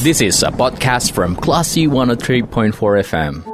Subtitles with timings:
[0.00, 2.72] This is a podcast from Classy 103.4
[3.04, 3.44] FM.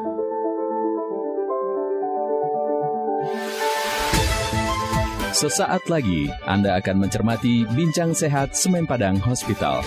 [5.34, 9.82] Sesaat lagi Anda akan mencermati Bincang Sehat Semen Padang Hospital.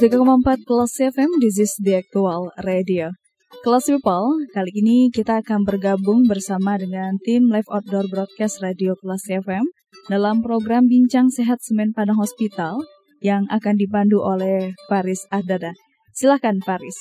[0.00, 3.12] Empat Kelas FM, this is the actual radio.
[3.60, 9.28] Kelas People, kali ini kita akan bergabung bersama dengan tim Live Outdoor Broadcast Radio Kelas
[9.28, 9.60] FM
[10.08, 12.80] dalam program Bincang Sehat Semen Padang Hospital
[13.20, 15.76] yang akan dipandu oleh Faris Ahdada.
[16.16, 16.96] Silakan Faris.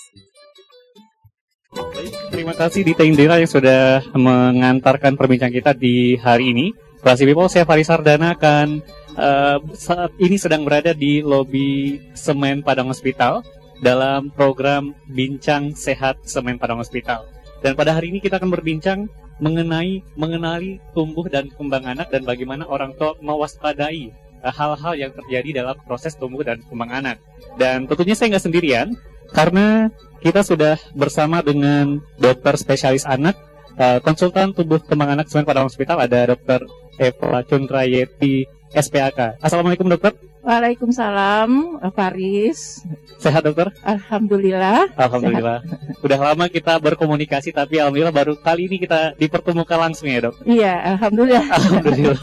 [2.36, 6.76] Terima kasih Dita Indira yang sudah mengantarkan perbincangan kita di hari ini.
[7.00, 8.84] Kelas People, saya Faris Ardana akan
[9.20, 13.44] uh, saat ini sedang berada di lobi Semen Padang Hospital
[13.84, 17.28] dalam program Bincang Sehat Semen Padang Hospital.
[17.60, 22.68] Dan pada hari ini kita akan berbincang mengenai mengenali tumbuh dan kembang anak dan bagaimana
[22.68, 27.18] orang tua mewaspadai eh, hal-hal yang terjadi dalam proses tumbuh dan kembang anak.
[27.60, 28.88] Dan tentunya saya nggak sendirian
[29.36, 33.40] karena kita sudah bersama dengan dokter spesialis anak,
[33.80, 36.60] uh, konsultan tumbuh kembang anak Semen Padang Hospital ada dokter
[37.00, 39.42] Eva Chundrayeti SPAK.
[39.42, 40.14] Assalamualaikum dokter.
[40.40, 42.86] Waalaikumsalam, Faris.
[43.20, 43.74] Sehat dokter?
[43.84, 44.88] Alhamdulillah.
[44.96, 45.60] Alhamdulillah.
[45.66, 46.04] Sehat.
[46.06, 50.36] Udah lama kita berkomunikasi tapi alhamdulillah baru kali ini kita dipertemukan langsung ya dok.
[50.48, 51.46] Iya, alhamdulillah.
[51.50, 52.22] Alhamdulillah.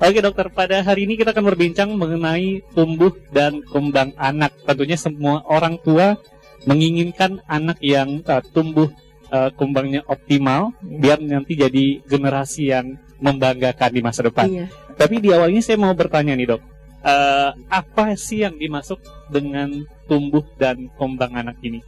[0.00, 4.56] Oke dokter, pada hari ini kita akan berbincang mengenai tumbuh dan kembang anak.
[4.64, 6.16] Tentunya semua orang tua
[6.64, 8.88] menginginkan anak yang uh, tumbuh
[9.28, 14.48] uh, kembangnya optimal biar nanti jadi generasi yang membanggakan di masa depan.
[14.48, 14.66] Iya.
[15.00, 16.60] Tapi di awalnya saya mau bertanya nih dok,
[17.08, 19.00] uh, apa sih yang dimasuk
[19.32, 21.80] dengan tumbuh dan kembang anak ini?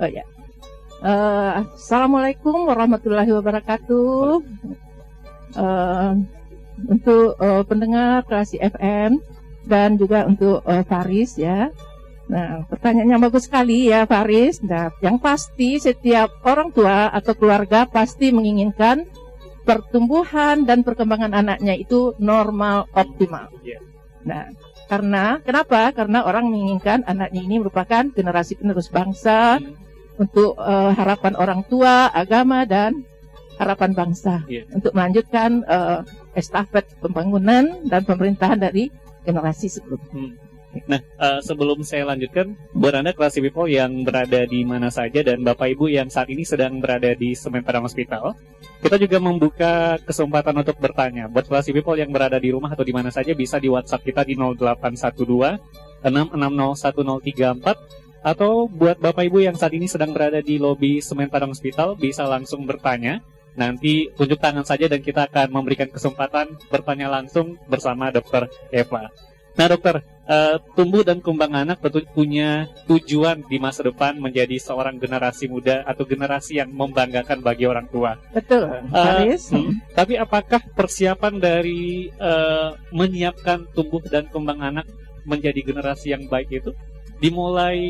[0.00, 0.24] Oh ya,
[1.04, 4.40] uh, assalamualaikum warahmatullahi wabarakatuh.
[5.60, 6.24] Uh,
[6.88, 9.20] untuk uh, pendengar kreasi FM
[9.68, 11.68] dan juga untuk uh, Faris ya.
[12.32, 14.64] Nah, pertanyaannya bagus sekali ya Faris.
[14.64, 19.04] Nah, yang pasti setiap orang tua atau keluarga pasti menginginkan
[19.68, 23.52] pertumbuhan dan perkembangan anaknya itu normal optimal.
[23.60, 23.84] Iya.
[24.24, 24.48] Nah,
[24.88, 25.92] karena kenapa?
[25.92, 29.76] Karena orang menginginkan anaknya ini merupakan generasi penerus bangsa hmm.
[30.16, 33.04] untuk uh, harapan orang tua, agama dan
[33.60, 34.64] harapan bangsa yeah.
[34.72, 36.00] untuk melanjutkan uh,
[36.32, 38.88] estafet pembangunan dan pemerintahan dari
[39.28, 40.08] generasi sebelumnya.
[40.16, 40.32] Hmm.
[40.84, 45.40] Nah, uh, sebelum saya lanjutkan, buat Anda kelas people yang berada di mana saja dan
[45.40, 48.36] Bapak Ibu yang saat ini sedang berada di Semen Padang Hospital,
[48.78, 51.26] kita juga membuka kesempatan untuk bertanya.
[51.26, 54.22] Buat kelas people yang berada di rumah atau di mana saja bisa di WhatsApp kita
[54.22, 61.28] di 0812 660134 atau buat Bapak Ibu yang saat ini sedang berada di lobi Semen
[61.30, 63.20] Padang Hospital bisa langsung bertanya.
[63.58, 68.46] Nanti tunjuk tangan saja dan kita akan memberikan kesempatan bertanya langsung bersama Dr.
[68.70, 69.10] Eva.
[69.58, 75.02] Nah dokter, uh, tumbuh dan kembang anak tentu punya tujuan di masa depan menjadi seorang
[75.02, 78.14] generasi muda atau generasi yang membanggakan bagi orang tua.
[78.30, 84.86] Betul, uh, hmm, tapi apakah persiapan dari uh, menyiapkan tumbuh dan kembang anak
[85.26, 86.70] menjadi generasi yang baik itu
[87.18, 87.82] dimulai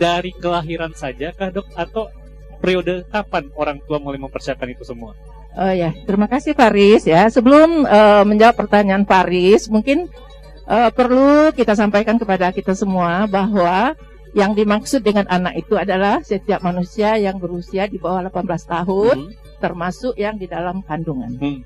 [0.00, 2.08] dari kelahiran saja kah dok atau
[2.56, 5.12] periode kapan orang tua mulai mempersiapkan itu semua?
[5.56, 7.28] Oh ya, terima kasih Faris ya.
[7.28, 10.08] Sebelum uh, menjawab pertanyaan Faris, mungkin
[10.66, 13.94] uh, perlu kita sampaikan kepada kita semua bahwa
[14.36, 19.32] yang dimaksud dengan anak itu adalah setiap manusia yang berusia di bawah 18 tahun, hmm.
[19.64, 21.32] termasuk yang di dalam kandungan.
[21.40, 21.60] Hmm.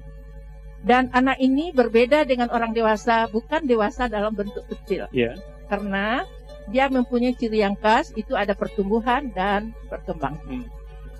[0.80, 5.10] Dan anak ini berbeda dengan orang dewasa, bukan dewasa dalam bentuk kecil.
[5.10, 5.34] Yeah.
[5.66, 6.22] Karena
[6.70, 10.38] dia mempunyai ciri yang khas, itu ada pertumbuhan dan berkembang.
[10.46, 10.64] Hmm.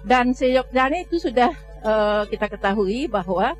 [0.06, 1.50] Dan seyoknya itu sudah
[1.82, 3.58] uh, kita ketahui bahwa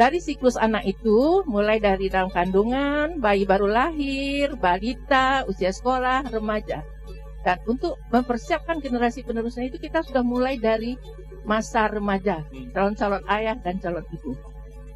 [0.00, 6.80] dari siklus anak itu mulai dari dalam kandungan, bayi baru lahir, balita, usia sekolah, remaja.
[7.44, 10.96] Dan untuk mempersiapkan generasi penerusnya itu kita sudah mulai dari
[11.44, 12.40] masa remaja,
[12.72, 14.32] calon-calon ayah dan calon ibu.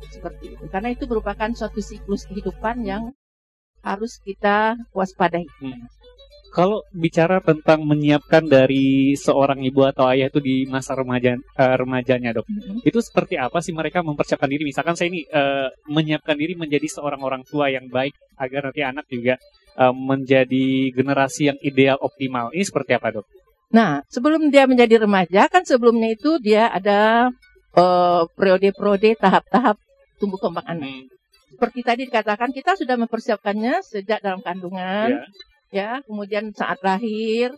[0.09, 0.65] Seperti itu.
[0.73, 3.13] Karena itu merupakan suatu siklus kehidupan yang
[3.85, 5.45] harus kita waspadai.
[5.61, 5.85] Hmm.
[6.55, 12.31] Kalau bicara tentang menyiapkan dari seorang ibu atau ayah itu di masa remaja uh, remajanya
[12.31, 12.87] dok, mm-hmm.
[12.87, 14.63] itu seperti apa sih mereka mempersiapkan diri?
[14.63, 19.03] Misalkan saya ini uh, menyiapkan diri menjadi seorang orang tua yang baik agar nanti anak
[19.11, 19.35] juga
[19.83, 22.55] uh, menjadi generasi yang ideal optimal.
[22.55, 23.27] Ini seperti apa dok?
[23.75, 27.35] Nah sebelum dia menjadi remaja kan sebelumnya itu dia ada
[27.75, 29.75] uh, periode-periode tahap-tahap
[30.23, 30.87] tumbuh kembang anak.
[30.87, 31.11] Hmm.
[31.51, 35.19] Seperti tadi dikatakan kita sudah mempersiapkannya sejak dalam kandungan.
[35.19, 37.51] Yeah ya kemudian saat lahir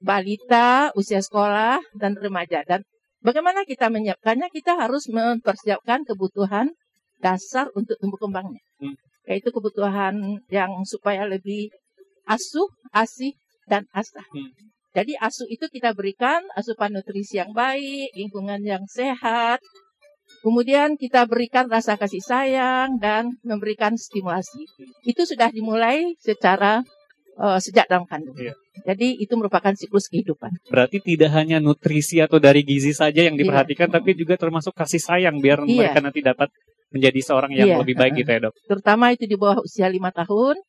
[0.00, 2.62] balita, usia sekolah, dan remaja.
[2.68, 2.84] Dan
[3.24, 4.52] bagaimana kita menyiapkannya?
[4.52, 6.72] Kita harus mempersiapkan kebutuhan
[7.20, 8.60] dasar untuk tumbuh kembangnya.
[8.80, 8.96] Hmm.
[9.28, 11.72] Yaitu kebutuhan yang supaya lebih
[12.28, 13.36] asuh, asih,
[13.68, 14.24] dan asah.
[14.32, 14.50] Hmm.
[14.90, 19.62] Jadi asuh itu kita berikan asupan nutrisi yang baik, lingkungan yang sehat,
[20.42, 24.66] kemudian kita berikan rasa kasih sayang dan memberikan stimulasi.
[25.06, 26.82] Itu sudah dimulai secara
[27.40, 28.52] uh, sejak dalam kandungan.
[28.52, 28.54] Iya.
[28.92, 30.52] Jadi itu merupakan siklus kehidupan.
[30.68, 33.96] Berarti tidak hanya nutrisi atau dari gizi saja yang diperhatikan, Iya.
[33.96, 35.90] tapi juga termasuk kasih sayang biar Iya.
[35.90, 36.48] mereka nanti dapat
[36.92, 37.76] menjadi seorang yang Iya.
[37.80, 38.54] lebih baik gitu ya dok.
[38.68, 40.60] Terutama itu di bawah usia lima tahun,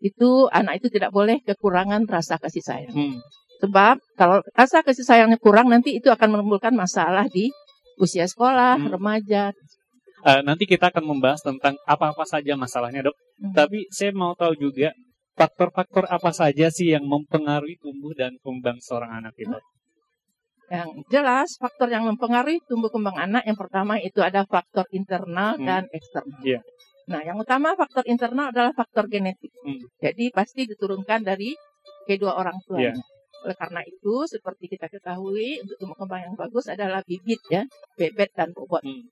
[0.00, 2.94] itu anak itu tidak boleh kekurangan rasa kasih sayang.
[2.94, 3.16] Hmm.
[3.60, 7.52] Sebab kalau rasa kasih sayangnya kurang nanti itu akan menimbulkan masalah di
[8.00, 8.96] usia sekolah, Hmm.
[8.96, 9.52] remaja.
[10.20, 13.16] Eh, nanti kita akan membahas tentang apa-apa saja masalahnya dok.
[13.40, 13.52] Hmm.
[13.52, 14.92] Tapi saya mau tahu juga
[15.38, 19.56] faktor-faktor apa saja sih yang mempengaruhi tumbuh dan kembang seorang anak itu.
[20.70, 25.66] Yang jelas faktor yang mempengaruhi tumbuh kembang anak yang pertama itu ada faktor internal Hmm.
[25.66, 26.40] dan eksternal.
[26.46, 26.60] Iya.
[27.10, 29.50] Nah, yang utama faktor internal adalah faktor genetik.
[29.66, 29.82] Hmm.
[29.98, 31.58] Jadi pasti diturunkan dari
[32.06, 32.94] kedua orang tuanya.
[32.94, 33.02] Iya.
[33.40, 37.66] Oleh karena itu, seperti kita ketahui, untuk tumbuh kembang yang bagus adalah bibit ya,
[37.98, 38.84] bebet dan bobot.
[38.86, 39.10] Hmm.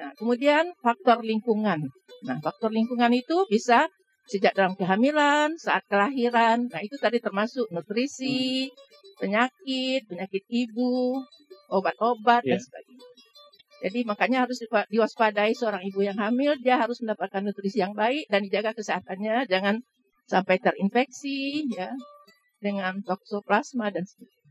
[0.00, 1.92] Nah, kemudian faktor lingkungan.
[2.24, 3.84] Nah, faktor lingkungan itu bisa
[4.26, 6.66] sejak dalam kehamilan, saat kelahiran.
[6.70, 8.70] Nah, itu tadi termasuk nutrisi,
[9.22, 11.22] penyakit, penyakit ibu,
[11.70, 12.58] obat-obat Iya.
[12.58, 13.06] dan sebagainya.
[13.76, 14.58] Jadi makanya harus
[14.88, 19.84] diwaspadai seorang ibu yang hamil, dia harus mendapatkan nutrisi yang baik dan dijaga kesehatannya, jangan
[20.26, 21.92] sampai terinfeksi ya
[22.58, 24.42] dengan toksoplasma dan sebagainya.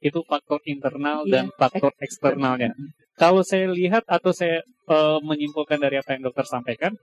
[0.00, 1.32] Itu faktor internal Iya.
[1.32, 2.72] dan faktor eksternalnya.
[3.20, 6.96] Kalau saya lihat atau saya eh, menyimpulkan dari apa yang dokter sampaikan,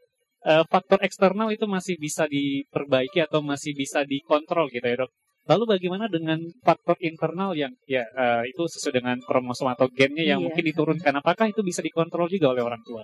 [0.45, 5.11] eh, faktor eksternal itu masih bisa diperbaiki atau masih bisa dikontrol gitu ya dok.
[5.47, 10.43] Lalu bagaimana dengan faktor internal yang ya eh, itu sesuai dengan kromosom atau gennya yang
[10.43, 10.45] Iya.
[10.51, 11.13] mungkin diturunkan?
[11.23, 13.03] Apakah itu bisa dikontrol juga oleh orang tua?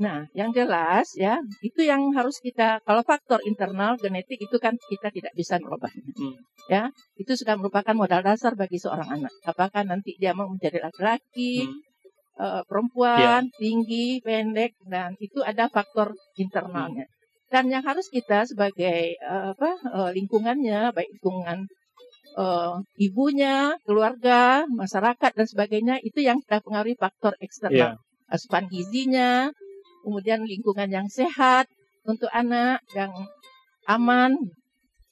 [0.00, 5.12] Nah, yang jelas ya, itu yang harus kita kalau faktor internal genetik itu kan kita
[5.12, 6.00] tidak bisa merubahnya.
[6.16, 6.34] Hmm.
[6.72, 6.82] Ya,
[7.20, 9.30] itu sudah merupakan modal dasar bagi seorang anak.
[9.44, 11.91] Apakah nanti dia mau menjadi laki-laki, Hmm.
[12.38, 17.06] Eh, perempuan, tinggi, pendek dan itu ada faktor internalnya.
[17.52, 21.68] Dan yang harus kita sebagai eh, apa eh, lingkungannya, baik lingkungan
[22.38, 28.00] eh, ibunya, keluarga, masyarakat dan sebagainya itu yang kita pengaruhi faktor eksternal.
[28.32, 29.52] Asupan gizinya,
[30.00, 31.68] kemudian lingkungan yang sehat
[32.08, 33.12] untuk anak yang
[33.84, 34.32] aman.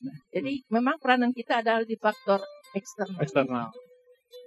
[0.00, 2.40] Nah, jadi memang peranan kita adalah di faktor
[2.72, 3.20] eksternal.
[3.20, 3.68] eksternal.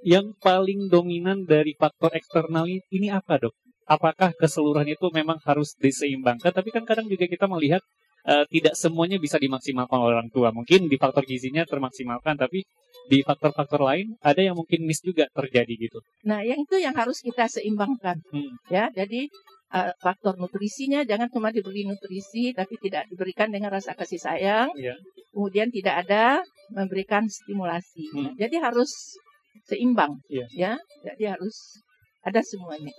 [0.04, 3.56] Yang paling dominan dari faktor eksternal ini apa dok?
[3.88, 6.52] Apakah keseluruhan itu memang harus diseimbangkan?
[6.52, 7.84] Tapi kan kadang juga kita melihat
[8.28, 10.52] eh, tidak semuanya bisa dimaksimalkan oleh orang tua.
[10.56, 12.64] Mungkin di faktor gizinya termaksimalkan, tapi
[13.12, 16.00] di faktor-faktor lain ada yang mungkin miss juga terjadi gitu.
[16.24, 18.24] Nah, yang itu yang harus kita seimbangkan.
[18.32, 18.56] Hmm.
[18.72, 19.28] Ya, jadi
[19.76, 24.72] eh, faktor nutrisinya jangan cuma diberi nutrisi tapi tidak diberikan dengan rasa kasih sayang.
[24.80, 24.96] Iya.
[25.34, 28.06] Kemudian tidak ada memberikan stimulasi.
[28.14, 28.32] Hmm.
[28.40, 29.20] Jadi harus
[29.68, 30.20] seimbang.
[30.30, 30.46] Iya.
[30.54, 30.74] Ya,
[31.04, 31.84] jadi harus
[32.24, 32.94] ada semuanya.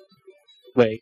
[0.74, 1.00] Baik.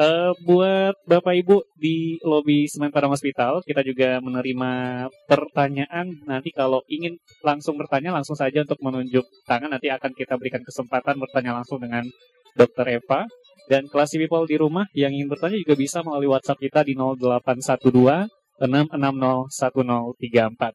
[0.00, 6.14] Eh, buat Bapak Ibu di lobi Semen Padang Hospital, kita juga menerima pertanyaan.
[6.24, 9.68] Nanti kalau ingin langsung bertanya, langsung saja untuk menunjuk tangan.
[9.68, 12.06] Nanti akan kita berikan kesempatan bertanya langsung dengan
[12.54, 12.86] Dr.
[13.02, 13.26] Eva.
[13.66, 18.30] Dan kelas people di rumah yang ingin bertanya juga bisa melalui WhatsApp kita di 0812
[18.62, 20.74] 660 1034.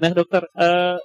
[0.00, 0.98] Nah, dokter, eh,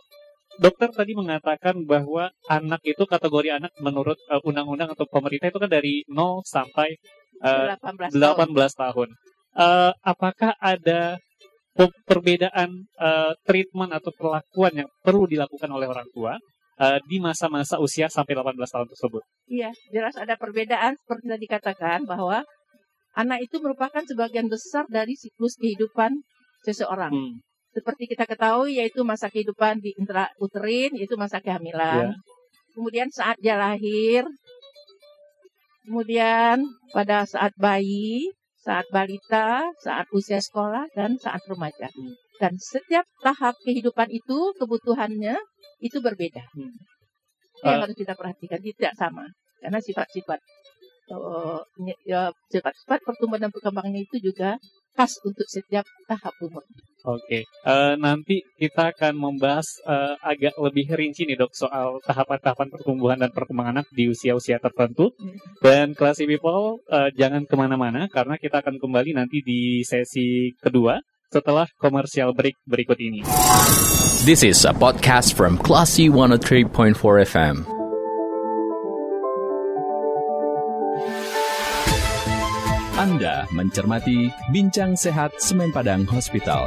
[0.60, 5.72] dokter tadi mengatakan bahwa anak itu kategori anak menurut eh, undang-undang atau pemerintah itu kan
[5.72, 6.96] dari 0 sampai
[7.44, 8.50] eh, 18 18 tahun.
[8.56, 9.10] tahun.
[9.56, 11.16] Eh, apakah ada
[11.76, 16.40] pe- perbedaan eh, treatment atau perlakuan yang perlu dilakukan oleh orang tua
[16.80, 19.24] eh, di masa-masa usia sampai 18 tahun tersebut?
[19.52, 22.44] Iya, jelas ada perbedaan seperti tadi dikatakan bahwa
[23.16, 26.20] anak itu merupakan sebagian besar dari siklus kehidupan
[26.68, 27.16] seseorang.
[27.16, 27.40] Hmm.
[27.75, 32.15] Seperti kita ketahui yaitu masa kehidupan di intrauterin yaitu masa kehamilan.
[32.15, 32.15] Ya.
[32.72, 34.24] Kemudian saat dia lahir,
[35.84, 36.63] kemudian
[36.96, 38.32] pada saat bayi,
[38.63, 41.91] saat balita, saat usia sekolah dan saat remaja.
[41.91, 42.15] Hmm.
[42.39, 45.36] Dan setiap tahap kehidupan itu kebutuhannya
[45.84, 46.44] itu berbeda.
[46.55, 46.75] Hmm.
[47.60, 49.25] Itu yang Uh, harus kita perhatikan tidak sama
[49.63, 50.39] karena sifat-sifat
[51.10, 51.60] eh,
[52.05, 54.60] ya, sifat-sifat pertumbuhan dan perkembangannya itu juga
[54.96, 56.64] khas untuk setiap tahap umur.
[57.06, 63.18] Oke, Eh, nanti kita akan membahas eh, agak lebih rinci nih dok soal tahapan-tahapan pertumbuhan
[63.22, 65.14] dan perkembangan anak di usia-usia tertentu.
[65.18, 65.38] Hmm.
[65.62, 70.98] Dan Classy People eh, jangan ke mana-mana karena kita akan kembali nanti di sesi kedua
[71.30, 73.22] setelah komersial break berikut ini.
[74.25, 76.98] This is a podcast from Classy 103.4
[77.30, 77.75] FM.
[82.96, 86.64] Anda mencermati Bincang Sehat Semen Padang Hospital.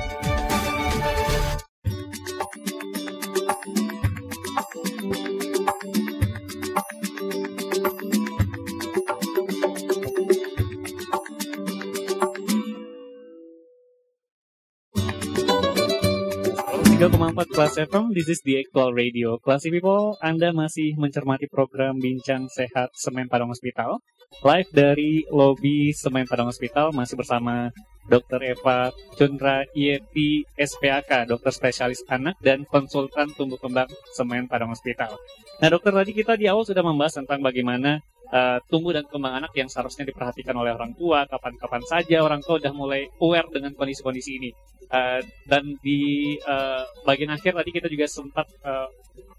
[17.38, 19.38] Empat Kelas FM, this is the actual radio.
[19.38, 24.02] Classy people, Anda masih mencermati program Bincang Sehat Semen Padang Hospital.
[24.42, 27.70] Live dari lobi Semen Padang Hospital, masih bersama
[28.10, 28.42] Dr.
[28.42, 33.86] Eva Chandra Yeti SPAK, dokter spesialis anak dan konsultan tumbuh kembang
[34.18, 35.14] Semen Padang Hospital.
[35.62, 39.52] Nah dokter, tadi kita di awal sudah membahas tentang bagaimana uh, tumbuh dan kembang anak
[39.56, 44.30] yang seharusnya diperhatikan oleh orang tua, kapan-kapan saja orang tua sudah mulai aware dengan kondisi-kondisi
[44.38, 44.50] ini.
[44.88, 48.88] Uh, dan di uh, bagian akhir tadi kita juga sempat uh,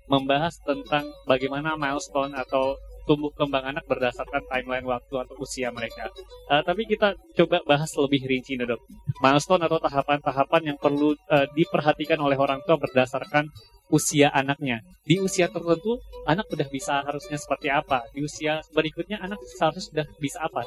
[0.06, 2.78] membahas tentang bagaimana milestone atau
[3.10, 6.14] tumbuh kembang anak berdasarkan timeline waktu atau usia mereka.
[6.46, 8.78] Uh, tapi kita coba bahas lebih rinci nih dok.
[9.18, 13.50] Milestone atau tahapan-tahapan yang perlu uh, diperhatikan oleh orang tua berdasarkan
[13.90, 14.86] usia anaknya.
[15.02, 15.98] Di usia tertentu
[16.30, 18.06] anak sudah bisa harusnya seperti apa.
[18.14, 20.62] Di usia berikutnya anak seharusnya sudah bisa apa.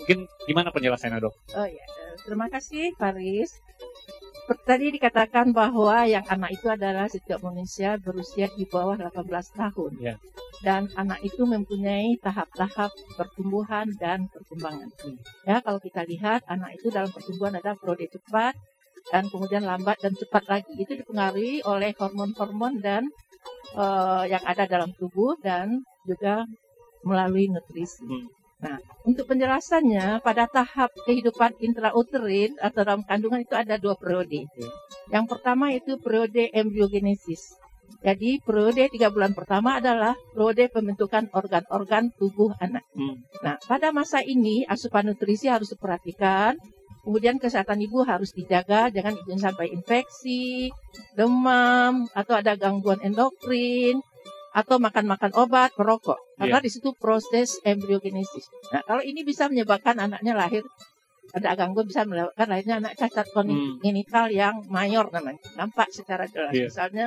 [0.00, 1.34] Mungkin gimana penjelasannya dok?
[1.52, 1.84] Oh ya,
[2.24, 3.52] terima kasih Faris.
[4.62, 9.22] Tadi dikatakan bahwa yang anak itu adalah setiap manusia berusia di bawah 18
[9.54, 9.92] tahun.
[10.02, 10.18] Yeah.
[10.62, 14.90] Dan anak itu mempunyai tahap-tahap pertumbuhan dan perkembangan.
[15.02, 15.18] Hmm.
[15.46, 18.54] Ya, kalau kita lihat anak itu dalam pertumbuhan ada prode cepat
[19.10, 20.70] dan kemudian lambat dan cepat lagi.
[20.78, 23.10] Itu dipengaruhi oleh hormon-hormon dan
[23.74, 26.46] uh, yang ada dalam tubuh dan juga
[27.02, 28.06] melalui nutrisi.
[28.06, 28.41] Hmm.
[28.62, 34.46] Nah, untuk penjelasannya, pada tahap kehidupan intrauterin atau dalam kandungan itu ada dua periode.
[35.10, 37.58] Yang pertama itu periode embryogenesis.
[38.02, 42.86] Jadi periode tiga bulan pertama adalah periode pembentukan organ-organ tubuh anak.
[42.94, 43.18] Hmm.
[43.42, 46.54] Nah, pada masa ini asupan nutrisi harus diperhatikan.
[47.02, 50.70] Kemudian kesehatan ibu harus dijaga, jangan ibu sampai infeksi,
[51.18, 53.98] demam, atau ada gangguan endokrin,
[54.52, 56.20] atau makan-makan obat, merokok.
[56.36, 56.64] Karena yeah.
[56.64, 58.46] di situ proses embryogenesis.
[58.72, 60.64] Nah, kalau ini bisa menyebabkan anaknya lahir
[61.32, 64.36] ada gangguan bisa menyebabkan lahirnya anak cacat kongenital hmm.
[64.36, 65.40] yang mayor namanya.
[65.56, 66.52] Nampak secara jelas.
[66.52, 66.68] Yeah.
[66.68, 67.06] Misalnya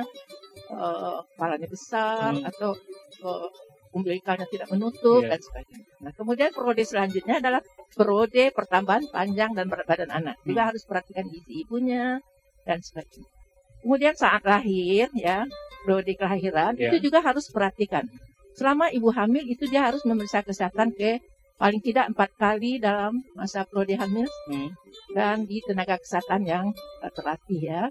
[0.74, 2.50] uh, kepalanya besar hmm.
[2.50, 2.74] atau
[3.22, 3.48] uh,
[3.94, 5.38] umbilikalnya tidak menutup yeah.
[5.38, 5.86] dan sebagainya.
[6.02, 7.62] Nah, kemudian periode selanjutnya adalah
[7.94, 10.36] periode pertambahan panjang dan berat badan anak.
[10.42, 10.68] Juga hmm.
[10.74, 12.18] harus perhatikan gizi ibunya
[12.66, 13.30] dan sebagainya.
[13.86, 15.46] Kemudian saat lahir ya,
[15.86, 16.90] periode kelahiran yeah.
[16.90, 18.02] itu juga harus perhatikan.
[18.58, 21.22] Selama ibu hamil itu dia harus memeriksa kesehatan ke
[21.56, 24.74] paling tidak empat kali dalam masa periode hamil hmm.
[25.14, 26.66] dan di tenaga kesehatan yang
[27.14, 27.82] terlatih ya.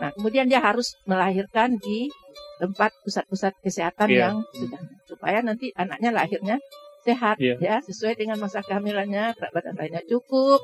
[0.00, 2.08] Nah kemudian dia harus melahirkan di
[2.56, 4.20] tempat pusat-pusat kesehatan yeah.
[4.30, 6.56] yang sudah supaya nanti anaknya lahirnya
[7.02, 7.58] sehat yeah.
[7.58, 10.62] ya sesuai dengan masa kehamilannya berat badan lainnya cukup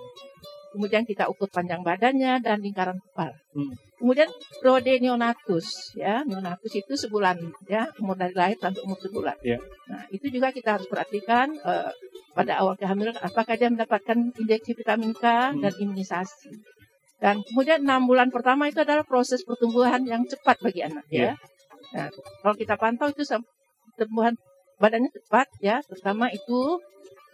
[0.72, 3.36] kemudian kita ukur panjang badannya dan lingkaran kepala.
[3.56, 3.72] Hmm.
[3.98, 4.30] Kemudian
[4.62, 7.34] periode neonatus, ya neonatus itu sebulan,
[7.66, 9.34] ya umur dari lahir sampai umur sebulan.
[9.42, 9.58] Yeah.
[9.90, 11.90] Nah itu juga kita harus perhatikan uh,
[12.30, 15.66] pada awal kehamilan apakah dia mendapatkan injeksi vitamin K hmm.
[15.66, 16.54] dan imunisasi.
[17.18, 21.34] Dan kemudian enam bulan pertama itu adalah proses pertumbuhan yang cepat bagi anak, yeah.
[21.34, 21.98] ya.
[21.98, 22.06] Nah
[22.46, 23.26] kalau kita pantau itu
[23.98, 24.38] pertumbuhan
[24.78, 26.78] badannya cepat, ya, terutama itu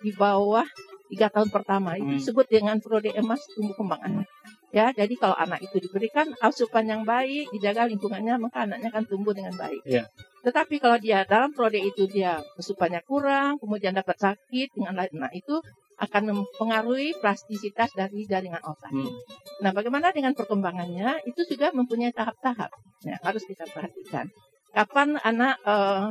[0.02, 0.66] di bawah
[1.12, 2.18] tiga tahun pertama itu hmm.
[2.18, 4.28] disebut dengan periode emas tumbuh kembang anak.
[4.74, 9.30] Ya, jadi kalau anak itu diberikan asupan yang baik, dijaga lingkungannya, maka anaknya akan tumbuh
[9.30, 9.78] dengan baik.
[9.86, 10.10] Yeah.
[10.42, 15.30] Tetapi kalau dia dalam periode itu dia asupannya kurang, kemudian dapat sakit dengan lain, nah
[15.30, 15.62] itu
[15.94, 18.90] akan mempengaruhi plastisitas dari jaringan otak.
[18.90, 19.14] Hmm.
[19.62, 21.22] Nah, bagaimana dengan perkembangannya?
[21.22, 22.74] Itu juga mempunyai tahap-tahap.
[23.06, 24.26] Ya, harus kita perhatikan.
[24.74, 26.10] Kapan anak uh,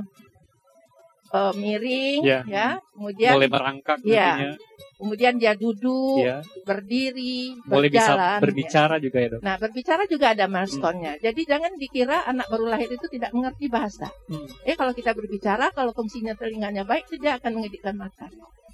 [1.34, 2.44] uh, miring, yeah.
[2.46, 4.54] ya, kemudian mulai merangkak, ya,
[5.02, 6.40] kemudian dia duduk, ya.
[6.64, 8.40] berdiri, Boleh berjalan.
[8.40, 9.02] bisa berbicara ya.
[9.02, 9.42] juga ya dok?
[9.42, 11.14] Nah berbicara juga ada milestone-nya.
[11.18, 11.22] Hmm.
[11.26, 14.08] Jadi jangan dikira anak baru lahir itu tidak mengerti bahasa.
[14.30, 14.48] Hmm.
[14.64, 18.30] Eh kalau kita berbicara, kalau fungsinya telinganya baik, dia akan mengedipkan mata.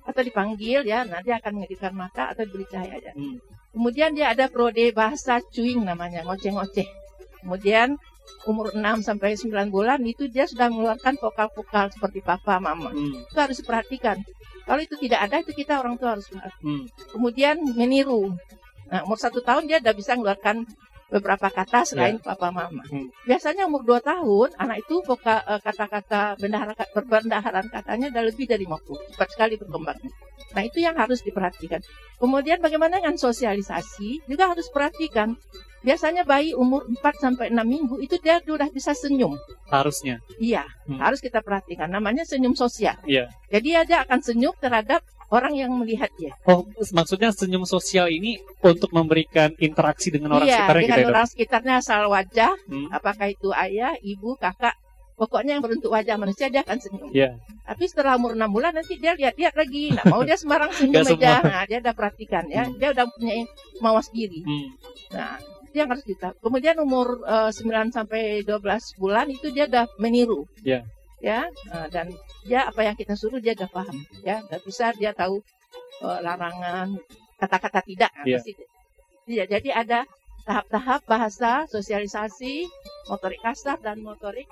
[0.05, 2.99] Atau dipanggil ya, nanti akan mengedipkan mata atau diberi cahaya.
[2.99, 3.13] Ya.
[3.15, 3.39] Hmm.
[3.73, 6.89] Kemudian dia ada prode bahasa cuing namanya, ngoceh-ngoceh.
[7.39, 7.95] Kemudian
[8.47, 12.89] umur 6 sampai 9 bulan itu dia sudah mengeluarkan vokal-vokal seperti papa, mama.
[12.89, 13.25] Hmm.
[13.27, 14.17] Itu harus diperhatikan.
[14.63, 17.13] Kalau itu tidak ada, itu kita orang tua harus hmm.
[17.13, 18.33] Kemudian meniru.
[18.89, 20.65] Nah, umur satu tahun dia sudah bisa mengeluarkan
[21.09, 22.85] beberapa kata selain papa mama.
[22.85, 23.09] Hmm.
[23.25, 28.63] Biasanya umur 2 tahun anak itu voka- eh, kata-kata bendahara perbendaharaan katanya udah lebih dari
[28.69, 29.01] 50.
[29.17, 30.09] Cepat sekali berkembangnya.
[30.49, 31.81] Nah, itu yang harus diperhatikan.
[32.17, 35.33] Kemudian bagaimana dengan sosialisasi juga harus perhatikan.
[35.79, 39.39] Biasanya bayi umur 4 sampai 6 minggu itu dia sudah bisa senyum.
[39.71, 40.19] Harusnya.
[40.35, 40.99] Iya, Hmm.
[40.99, 41.87] harus kita perhatikan.
[41.87, 42.99] Namanya senyum sosial.
[43.07, 43.31] Iya.
[43.47, 46.33] Jadi dia akan senyum terhadap orang yang melihat dia.
[46.45, 51.11] Oh, maksudnya senyum sosial ini untuk memberikan interaksi dengan orang iya, sekitarnya dengan gitu ya,
[51.13, 52.87] orang sekitarnya asal wajah, Hmm.
[52.89, 54.73] apakah itu ayah, ibu, kakak,
[55.15, 57.09] pokoknya yang berbentuk wajah manusia dia akan senyum.
[57.13, 57.37] Iya.
[57.67, 61.21] Tapi setelah umur 6 bulan nanti dia lihat-lihat lagi, nah mau dia sembarang senyum Nggak
[61.21, 62.75] aja, nah dia udah perhatikan ya, Hmm.
[62.81, 63.33] dia udah punya
[63.83, 64.41] mawas diri.
[64.41, 64.67] Hmm.
[65.13, 65.37] Nah,
[65.69, 66.33] itu yang harus kita.
[66.41, 70.49] Kemudian umur eh, 9 sampai 12 bulan itu dia udah meniru.
[70.65, 70.81] Iya.
[71.19, 72.07] Ya, eh, dan
[72.47, 75.43] dia apa yang kita suruh dia udah paham, ya, nggak bisa dia tahu
[75.99, 76.95] eh, larangan
[77.35, 78.11] kata-kata tidak.
[78.15, 78.39] Nah, Iya.
[78.39, 78.67] pasti-
[79.29, 79.99] Iya, jadi ada
[80.41, 82.65] tahap-tahap bahasa, sosialisasi,
[83.05, 84.47] motorik kasar dan motorik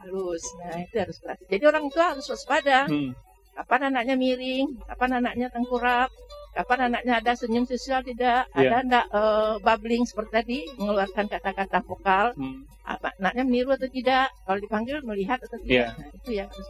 [0.00, 0.40] halus.
[0.56, 1.50] Nah, itu harus perhatikan.
[1.52, 2.88] Jadi orang tua harus waspada.
[2.88, 3.12] Hmm.
[3.52, 6.08] Kapan anaknya miring, kapan anaknya tengkurap,
[6.56, 8.72] kapan anaknya ada senyum sosial tidak, Iya.
[8.72, 12.64] ada enggak eh, bubbling seperti tadi, mengeluarkan kata-kata vokal, Hmm.
[12.88, 15.92] apa anaknya meniru atau tidak, kalau dipanggil melihat atau tidak.
[15.92, 16.66] Nah, itu yang harus.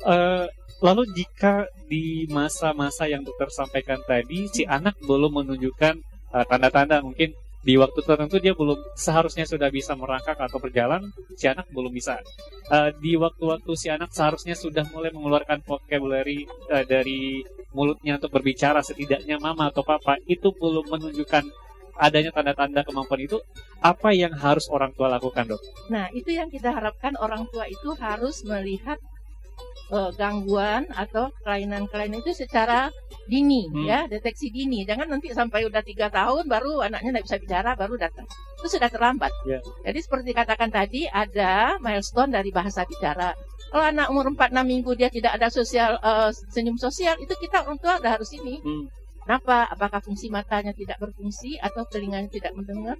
[0.00, 0.46] Eh,
[0.80, 5.94] lalu jika di masa-masa yang dokter sampaikan tadi si anak belum menunjukkan
[6.30, 11.04] eh, tanda-tanda mungkin di waktu tertentu dia belum seharusnya sudah bisa merangkak atau berjalan
[11.36, 12.16] si anak belum bisa
[12.70, 18.82] Eh, di waktu-waktu si anak seharusnya sudah mulai mengeluarkan vocabulary eh, dari mulutnya untuk berbicara
[18.82, 21.44] setidaknya mama atau papa itu belum menunjukkan
[22.00, 23.36] adanya tanda-tanda kemampuan itu
[23.84, 25.60] apa yang harus orang tua lakukan dok?
[25.92, 28.96] Nah, itu yang kita harapkan orang tua itu harus melihat
[29.90, 32.88] eh, gangguan atau kelainan-kelainan itu secara
[33.30, 33.86] dini, Hmm.
[33.86, 34.82] ya, deteksi dini.
[34.86, 38.26] Jangan nanti sampai udah tiga tahun baru anaknya tidak bisa bicara baru datang.
[38.58, 39.32] Itu sudah terlambat.
[39.46, 39.58] Ya.
[39.86, 43.34] Jadi seperti katakan tadi ada milestone dari bahasa bicara.
[43.70, 47.78] Kalau anak umur 4-6 minggu dia tidak ada sosial eh, senyum sosial, itu kita orang
[47.78, 48.58] tua udah harus ini.
[48.62, 48.90] Hmm.
[49.22, 49.70] Kenapa?
[49.70, 52.98] Apakah fungsi matanya tidak berfungsi atau telinganya tidak mendengar?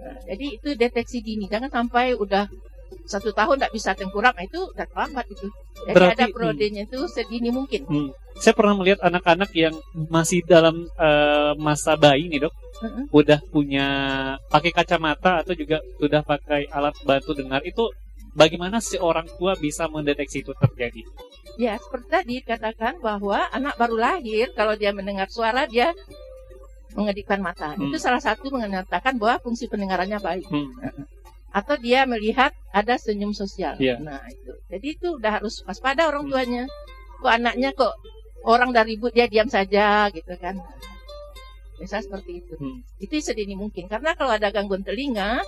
[0.00, 1.50] Nah, jadi itu deteksi dini.
[1.50, 2.46] Jangan sampai udah
[3.06, 5.46] satu tahun tidak bisa tengkurap, nah, itu udah terlambat itu.
[5.86, 7.82] Jadi Berarti- ada prodenya itu sedini mungkin.
[7.86, 8.10] Hmm.
[8.38, 9.74] Saya pernah melihat anak-anak yang
[10.08, 13.04] masih dalam eh, masa bayi nih dok, Mm-mm.
[13.10, 13.86] udah punya
[14.48, 17.90] pakai kacamata atau juga sudah pakai alat bantu dengar itu
[18.32, 21.02] bagaimana si orang tua bisa mendeteksi itu terjadi?
[21.58, 25.92] Ya, seperti tadi katakan bahwa anak baru lahir kalau dia mendengar suara dia
[26.94, 27.74] mengedipkan mata.
[27.74, 27.90] Hmm.
[27.90, 30.46] Itu salah satu menyatakan bahwa fungsi pendengarannya baik.
[30.48, 30.70] Hmm.
[31.50, 33.74] Atau dia melihat ada senyum sosial.
[33.82, 33.98] Iya.
[33.98, 34.52] Nah, itu.
[34.70, 36.64] Jadi itu udah harus waspada orang tuanya.
[37.18, 37.94] Kok anaknya kok
[38.46, 40.56] orang dari ribut dia diam saja gitu kan.
[41.80, 42.54] Bisa seperti itu.
[42.54, 42.84] Hmm.
[43.02, 43.90] Itu sedini mungkin.
[43.90, 45.42] Karena kalau ada gangguan telinga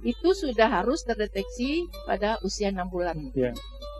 [0.00, 3.16] itu sudah harus terdeteksi pada usia 6 bulan.
[3.34, 3.52] Iya.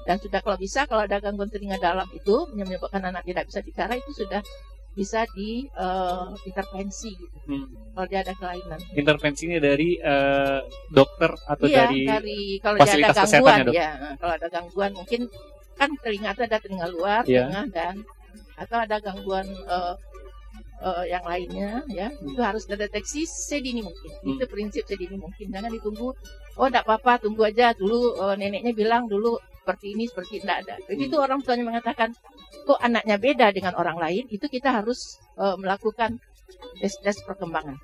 [0.08, 3.92] Dan sudah kalau bisa kalau ada gangguan telinga dalam itu menyebabkan anak tidak bisa bicara
[3.98, 4.40] itu sudah
[4.94, 7.36] bisa di eh, intervensi gitu.
[7.46, 7.66] Hmm.
[7.94, 8.80] Kalau dia ada kelainan.
[8.94, 13.74] Intervensinya dari eh, dokter atau iya, dari kalau dia ada gangguan ya, Dok?
[13.74, 13.90] ya.
[14.18, 15.20] Kalau ada gangguan mungkin
[15.78, 17.48] kan telinga itu ada telinga luar, Iya.
[17.48, 17.94] tengah dan
[18.60, 19.94] atau ada gangguan eh,
[20.84, 24.10] eh, yang lainnya ya itu harus terdeteksi sedini mungkin.
[24.20, 24.36] Hmm.
[24.36, 25.48] Itu prinsip sedini mungkin.
[25.48, 26.12] Jangan ditunggu
[26.60, 30.74] oh enggak apa-apa tunggu aja dulu eh, neneknya bilang dulu seperti ini seperti enggak ada.
[30.88, 31.24] Begitu Hmm.
[31.28, 32.10] orang tuanya mengatakan
[32.64, 36.16] kok anaknya beda dengan orang lain, itu kita harus eh, melakukan
[36.80, 37.76] tes-tes perkembangan.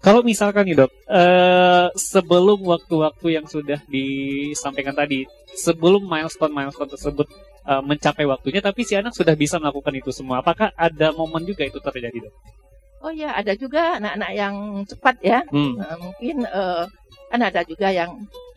[0.00, 7.28] Kalau misalkan nih dok, eh, sebelum waktu-waktu yang sudah disampaikan tadi, sebelum milestone-milestone tersebut
[7.68, 11.68] eh, mencapai waktunya, tapi si anak sudah bisa melakukan itu semua, apakah ada momen juga
[11.68, 12.34] itu terjadi dok?
[13.00, 15.40] Oh ya, ada juga anak-anak yang cepat ya.
[15.48, 16.84] Hmm, Nah, mungkin eh,
[17.32, 18.12] kan ada juga yang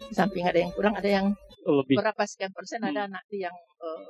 [0.10, 1.28] di samping ada yang kurang, ada yang
[1.64, 1.96] lebih.
[1.96, 2.92] berapa sekian persen Hmm.
[2.92, 4.02] ada anak yang eh,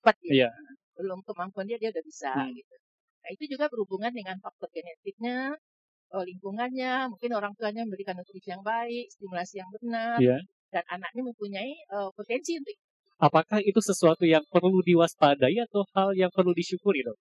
[0.00, 0.32] cepat ya.
[0.32, 0.50] Iya.
[0.96, 2.56] Belum kemampuan dia dia udah bisa Hmm.
[2.56, 2.74] gitu.
[3.20, 5.52] Nah, itu juga berhubungan dengan faktor genetiknya,
[6.10, 10.38] lingkungannya, mungkin orang tuanya memberikan nutrisi yang baik, stimulasi yang benar, Iya.
[10.72, 12.74] dan anaknya mempunyai eh, potensi untuk
[13.20, 17.20] Apakah itu sesuatu yang perlu diwaspadai atau hal yang perlu disyukuri dok?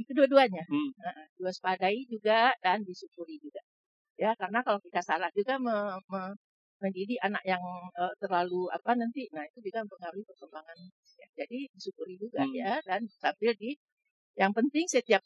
[0.00, 0.64] Itu dua-duanya.
[0.68, 0.90] Hmm.
[1.02, 3.62] Nah, diwaspadai juga dan disyukuri juga.
[4.16, 6.36] Ya, karena kalau kita salah juga me- me-
[6.82, 7.60] mendidik anak yang
[7.96, 10.76] eh, terlalu apa nanti, nah itu juga mempengaruhi perkembangan.
[11.20, 12.54] Ya, jadi disyukuri juga Hmm.
[12.56, 13.70] ya dan sambil di
[14.36, 15.22] yang penting setiap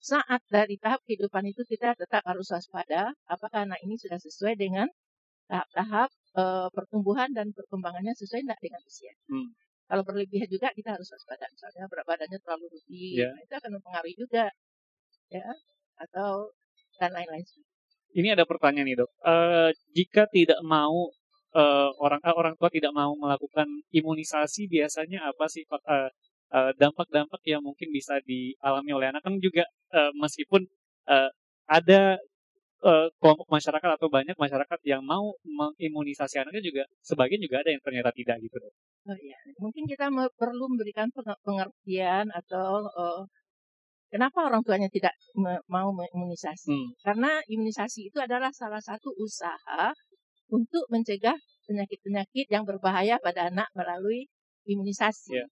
[0.00, 4.88] saat dari tahap kehidupan itu kita tetap harus waspada apakah anak ini sudah sesuai dengan
[5.48, 6.10] tahap-tahap
[6.40, 9.12] eh, pertumbuhan dan perkembangannya sesuai tidak dengan usia.
[9.28, 9.48] Hmm.
[9.84, 11.44] Kalau berlebihan juga kita harus waspada.
[11.52, 13.28] Misalnya berat badannya terlalu lebih, Ya.
[13.30, 14.44] nah, itu akan mempengaruhi juga.
[15.28, 15.46] Ya.
[16.00, 16.56] Atau
[16.96, 17.44] dan lain-lain.
[18.14, 19.10] Ini ada pertanyaan nih dok.
[19.20, 21.10] Uh, jika tidak mau
[21.54, 26.10] uh, orang uh, orang tua tidak mau melakukan imunisasi, biasanya apa sih uh,
[26.78, 30.62] dampak-dampak uh, yang mungkin bisa dialami oleh anak kan juga uh, meskipun
[31.10, 31.30] uh,
[31.66, 32.22] ada
[32.84, 37.82] uh, kelompok masyarakat atau banyak masyarakat yang mau mengimunisasi anaknya juga sebagian juga ada yang
[37.82, 38.58] ternyata tidak gitu.
[39.08, 41.08] Oh iya, mungkin kita perlu memberikan
[41.44, 43.22] pengertian atau uh,
[44.12, 45.16] kenapa orang tuanya tidak
[45.68, 46.72] mau mengimunisasi?
[46.72, 46.88] Hmm.
[47.00, 49.92] Karena imunisasi itu adalah salah satu usaha
[50.52, 54.28] untuk mencegah penyakit-penyakit yang berbahaya pada anak melalui
[54.68, 55.40] imunisasi.
[55.40, 55.48] Yeah.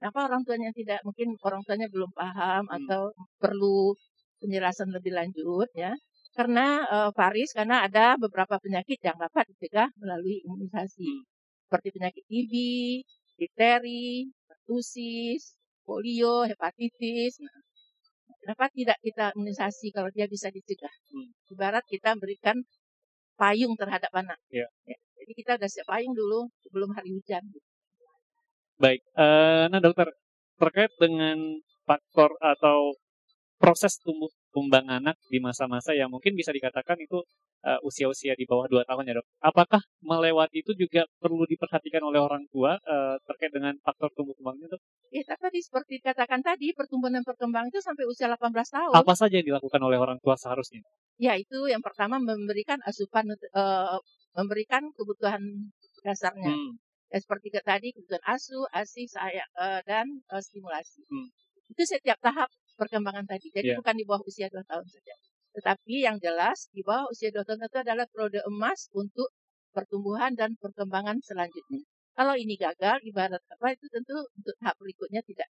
[0.00, 2.76] Kenapa orang tuanya tidak mungkin orang tuanya belum paham hmm.
[2.82, 3.94] atau perlu
[4.40, 5.92] penjelasan lebih lanjut ya?
[6.40, 11.04] Karena uh, Faris karena ada beberapa penyakit yang dapat dicegah melalui imunisasi.
[11.04, 11.28] Hmm
[11.70, 12.54] seperti penyakit TB,
[13.38, 15.54] difteri, pertusis,
[15.86, 17.38] polio, hepatitis.
[17.38, 17.62] Nah,
[18.42, 20.90] kenapa tidak kita imunisasi kalau dia bisa dicegah?
[21.14, 21.30] Hmm.
[21.54, 22.58] Ibarat kita berikan
[23.38, 24.34] payung terhadap anak.
[24.50, 24.66] Ya.
[24.82, 27.46] Ya, jadi kita udah siap payung dulu sebelum hari hujan.
[28.82, 30.10] Baik, uh, nah dokter
[30.58, 31.38] terkait dengan
[31.86, 32.98] faktor atau
[33.62, 37.22] proses tumbuh kembang anak di masa-masa yang mungkin bisa dikatakan itu
[37.64, 39.26] uh, usia-usia di bawah 2 tahun ya dok.
[39.40, 44.76] Apakah melewati itu juga perlu diperhatikan oleh orang tua uh, terkait dengan faktor tumbuh kembangnya
[44.76, 44.80] dok?
[45.12, 48.94] Ya, tadi seperti dikatakan tadi pertumbuhan dan perkembangan itu sampai usia 18 tahun.
[48.94, 50.80] Apa saja yang dilakukan oleh orang tua seharusnya?
[51.20, 53.98] Ya itu yang pertama memberikan asupan, uh,
[54.34, 55.42] memberikan kebutuhan
[56.00, 56.52] dasarnya.
[56.52, 56.80] Hmm.
[57.10, 61.02] Ya, seperti tadi kebutuhan asuh, asih, sayang uh, dan uh, stimulasi.
[61.10, 61.28] Hmm.
[61.70, 63.52] Itu setiap tahap perkembangan tadi.
[63.52, 63.78] Jadi yeah.
[63.78, 65.14] bukan di bawah usia 2 tahun saja.
[65.60, 69.28] Tetapi yang jelas di bawah usia 2 tahun itu adalah periode emas untuk
[69.76, 71.84] pertumbuhan dan perkembangan selanjutnya.
[72.16, 75.48] Kalau ini gagal, ibarat apa itu tentu untuk tahap berikutnya tidak.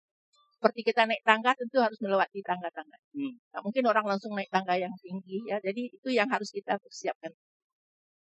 [0.59, 2.99] Seperti kita naik tangga tentu harus melewati tangga-tangga.
[3.15, 3.33] Hmm.
[3.55, 5.55] Nah, mungkin orang langsung naik tangga yang tinggi ya.
[5.63, 7.31] Jadi itu yang harus kita persiapkan.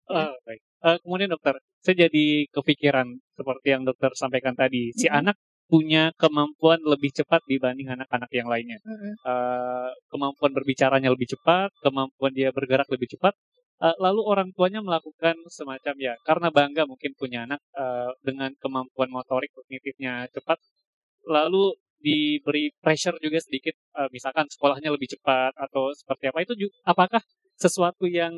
[0.07, 0.61] Uh, baik.
[0.79, 4.93] Uh, kemudian dokter, saya jadi kepikiran seperti yang dokter sampaikan tadi.
[4.93, 5.17] Si hmm.
[5.17, 5.35] anak
[5.67, 8.79] punya kemampuan lebih cepat dibanding anak-anak yang lainnya.
[8.83, 9.13] Mm-hmm.
[9.23, 13.35] Uh, kemampuan berbicaranya lebih cepat, kemampuan dia bergerak lebih cepat.
[13.77, 19.13] Uh, lalu orang tuanya melakukan semacam ya, karena bangga mungkin punya anak uh, dengan kemampuan
[19.13, 20.57] motorik kognitifnya cepat,
[21.29, 26.73] lalu diberi pressure juga sedikit, uh, misalkan sekolahnya lebih cepat atau seperti apa itu juga,
[26.89, 27.21] apakah
[27.53, 28.33] sesuatu yang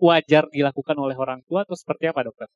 [0.00, 2.48] wajar dilakukan oleh orang tua atau seperti apa dokter?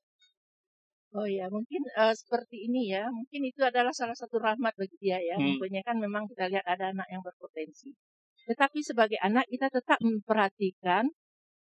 [1.12, 3.04] Oh ya, mungkin uh, seperti ini ya.
[3.12, 5.36] Mungkin itu adalah salah satu rahmat bagi dia ya.
[5.36, 5.60] Hmm.
[5.84, 7.92] kan memang kita lihat ada anak yang berpotensi.
[8.48, 11.04] Tetapi sebagai anak kita tetap memperhatikan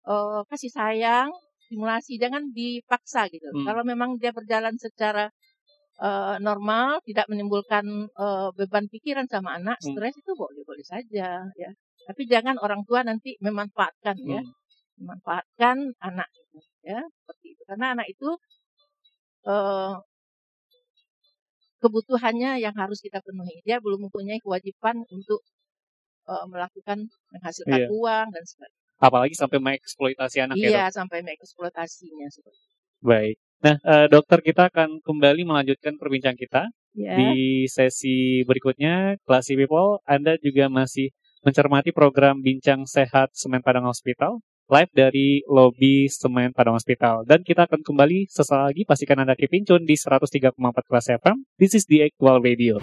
[0.07, 1.29] uh, kasih sayang,
[1.67, 3.51] stimulasi, jangan dipaksa gitu.
[3.51, 3.67] Hmm.
[3.67, 5.27] Kalau memang dia berjalan secara
[5.99, 7.83] uh, normal, tidak menimbulkan
[8.15, 9.91] uh, beban pikiran sama anak, hmm.
[9.91, 11.69] stres itu boleh-boleh saja ya.
[12.03, 14.39] Tapi jangan orang tua nanti memanfaatkan ya.
[14.39, 14.47] hmm.
[14.47, 16.31] ya, memanfaatkan anak
[16.79, 17.63] ya seperti itu.
[17.67, 18.29] Karena anak itu
[19.47, 19.99] uh,
[21.83, 23.59] kebutuhannya yang harus kita penuhi.
[23.67, 25.43] Dia belum mempunyai kewajiban untuk
[26.31, 27.87] uh, melakukan menghasilkan iya.
[27.91, 28.81] uang dan sebagainya.
[29.03, 30.71] Apalagi sampai mengeksploitasi anak iya, ya.
[30.71, 32.27] Iya, sampai mengeksploitasinya
[33.03, 33.35] Baik.
[33.63, 36.63] Nah, uh, dokter kita akan kembali melanjutkan perbincangan kita
[36.95, 37.19] yeah.
[37.19, 39.19] di sesi berikutnya.
[39.27, 41.11] Classy People, Anda juga masih
[41.43, 44.39] mencermati program Bincang Sehat Semen Padang Hospital
[44.71, 47.27] live dari lobi Semen Padang Hospital.
[47.27, 50.55] Dan kita akan kembali sesaat lagi, pastikan Anda keep tune di 103,4
[50.87, 51.43] kelas FM.
[51.59, 52.79] This is the Actual Radio.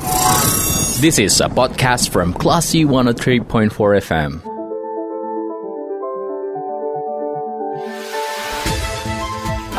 [1.01, 3.73] This is a podcast from Classy 103.4
[4.05, 4.31] FM.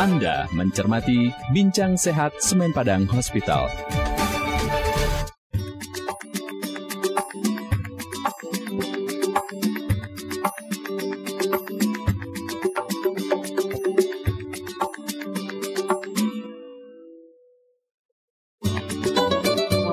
[0.02, 3.70] Anda mencermati Bincang Sehat Semen Padang Hospital.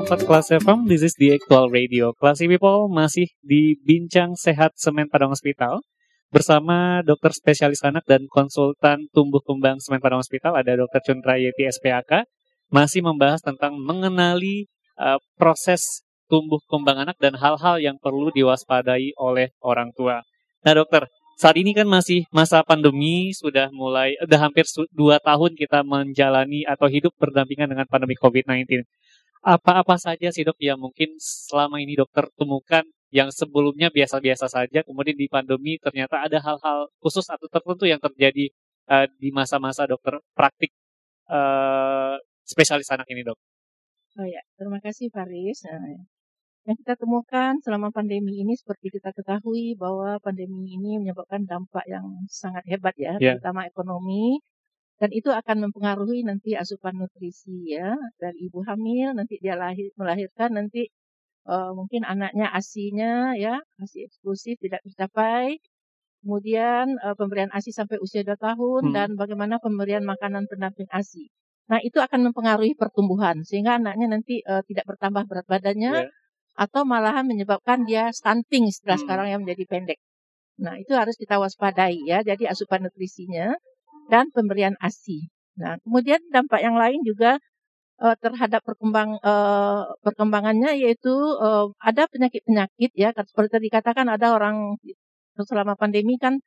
[0.09, 2.09] Kelas FM, this is the actual radio.
[2.17, 5.85] Classy People masih di Bincang Sehat Semen Padang Hospital
[6.33, 11.05] bersama dokter spesialis anak dan konsultan tumbuh kembang Semen Padang Hospital ada Dr.
[11.05, 12.25] Cundra Yeti SPAK
[12.73, 14.65] masih membahas tentang mengenali
[14.97, 20.25] uh, proses tumbuh kembang anak dan hal-hal yang perlu diwaspadai oleh orang tua.
[20.65, 21.05] Nah dokter,
[21.37, 26.89] saat ini kan masih masa pandemi sudah mulai sudah hampir dua tahun kita menjalani atau
[26.89, 28.89] hidup berdampingan dengan pandemi COVID-19
[29.39, 35.17] apa-apa saja sih dok yang mungkin selama ini dokter temukan yang sebelumnya biasa-biasa saja, kemudian
[35.17, 38.53] di pandemi ternyata ada hal-hal khusus atau tertentu yang terjadi
[38.85, 40.69] uh, di masa-masa dokter praktik
[41.25, 43.37] uh, spesialis anak ini dok.
[44.17, 45.65] Oh ya, terima kasih Faris.
[45.65, 46.05] Nah,
[46.69, 52.05] yang kita temukan selama pandemi ini seperti kita ketahui bahwa pandemi ini menyebabkan dampak yang
[52.29, 53.37] sangat hebat ya, Ya.
[53.37, 54.37] terutama ekonomi
[55.01, 60.49] dan itu akan mempengaruhi nanti asupan nutrisi ya dari ibu hamil nanti dia lahir melahirkan
[60.59, 60.81] nanti
[61.51, 63.13] eh, mungkin anaknya asinya
[63.45, 65.59] ya asi eksklusif tidak tercapai
[66.23, 68.95] kemudian eh, pemberian asi sampai usia 2 tahun Hmm.
[68.95, 71.31] dan bagaimana pemberian makanan pendamping asi
[71.71, 76.09] nah itu akan mempengaruhi pertumbuhan sehingga anaknya nanti eh, tidak bertambah berat badannya Ya.
[76.59, 79.03] atau malahan menyebabkan dia stunting istilah Hmm.
[79.07, 79.99] sekarang yang menjadi pendek
[80.59, 83.55] nah itu harus kita waspadai ya jadi asupan nutrisinya
[84.11, 85.29] dan pemberian ASI.
[85.61, 87.37] Nah, kemudian dampak yang lain juga
[88.01, 94.75] eh, terhadap perkembang eh, perkembangannya yaitu eh, ada penyakit-penyakit ya seperti tadi dikatakan ada orang
[95.39, 96.41] selama pandemi kan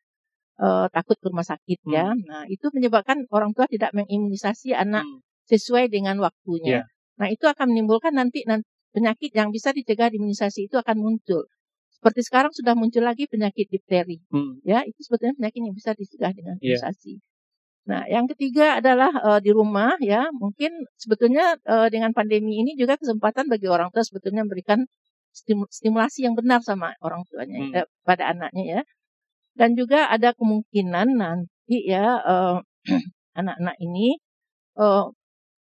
[0.60, 2.12] eh, takut ke rumah sakit ya.
[2.12, 5.20] Nah, itu menyebabkan orang tua tidak mengimunisasi anak Hmm.
[5.50, 6.86] sesuai dengan waktunya.
[7.18, 11.48] Nah, itu akan menimbulkan nanti, nanti penyakit yang bisa dicegah di imunisasi itu akan muncul.
[11.92, 14.58] Seperti sekarang sudah muncul lagi penyakit difteri Hmm.
[14.66, 16.76] ya itu sebetulnya penyakit yang bisa dicegah dengan Iya.
[16.82, 17.12] imunisasi.
[17.82, 20.70] Nah, yang ketiga adalah eh, di rumah ya, mungkin
[21.02, 24.86] sebetulnya eh, dengan pandemi ini juga kesempatan bagi orang tua sebetulnya memberikan
[25.34, 27.74] stimu- stimulasi yang benar sama orang tuanya Hmm.
[27.82, 28.82] eh, pada anaknya ya.
[29.58, 32.56] Dan juga ada kemungkinan nanti ya eh,
[33.40, 34.14] anak-anak ini
[34.78, 35.04] eh,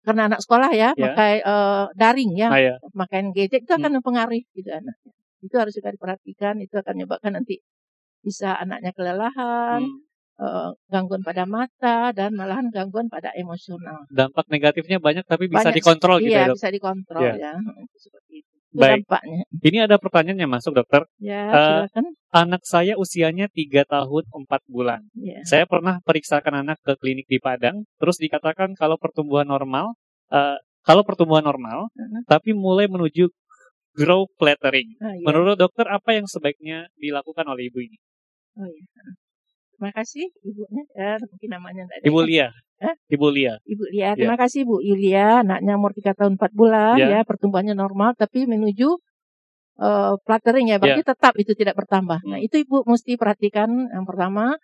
[0.04, 1.04] karena anak sekolah ya, Ya.
[1.08, 2.74] pakai eh, daring ya, Ah, ya.
[2.92, 3.96] pakaian gadget itu akan Hmm.
[4.04, 5.12] mempengaruhi juga anaknya.
[5.44, 7.64] Itu harus juga diperhatikan, itu akan menyebabkan nanti
[8.20, 10.00] bisa anaknya kelelahan, Hmm.
[10.36, 14.02] Eh, gangguan pada mata dan malahan gangguan pada emosional.
[14.08, 16.56] Dampak negatifnya banyak tapi bisa Banyak, dikontrol gitu iya, ya dok.
[16.58, 17.34] bisa dikontrol Iya.
[17.36, 17.52] ya.
[17.54, 18.50] Itu Seperti itu.
[18.74, 19.06] Itu Baik.
[19.06, 19.40] dampaknya.
[19.62, 21.06] Ini ada pertanyaan yang masuk dokter.
[21.22, 22.04] Ya, Eh, silakan.
[22.34, 25.06] Anak saya usianya 3 tahun 4 bulan.
[25.14, 25.38] Ya.
[25.44, 29.94] Saya pernah periksakan anak ke klinik di Padang, terus dikatakan kalau pertumbuhan normal,
[30.28, 32.26] eh, kalau pertumbuhan normal, Mhm.
[32.26, 33.30] tapi mulai menuju
[33.94, 34.98] grow flattering.
[34.98, 35.22] Ah, iya.
[35.22, 37.94] Menurut dokter apa yang sebaiknya dilakukan oleh ibu ini?
[38.58, 39.14] Oh, iya.
[39.84, 40.82] Terima kasih ibunya.
[40.96, 42.06] Ya, mungkin namanya enggak ada.
[42.08, 42.48] Ibu Lia.
[42.80, 42.94] Eh?
[43.12, 43.54] Ibu Lia.
[43.68, 47.20] Ibu Lia, terima kasih Bu Yulia, anaknya umur 3 tahun 4 bulan Ya.
[47.20, 48.96] ya, pertumbuhannya normal tapi menuju
[49.74, 52.24] eh fluttering ya, berarti tetap itu tidak bertambah.
[52.24, 52.46] Nah, Hmm.
[52.48, 54.56] itu Ibu mesti perhatikan yang pertama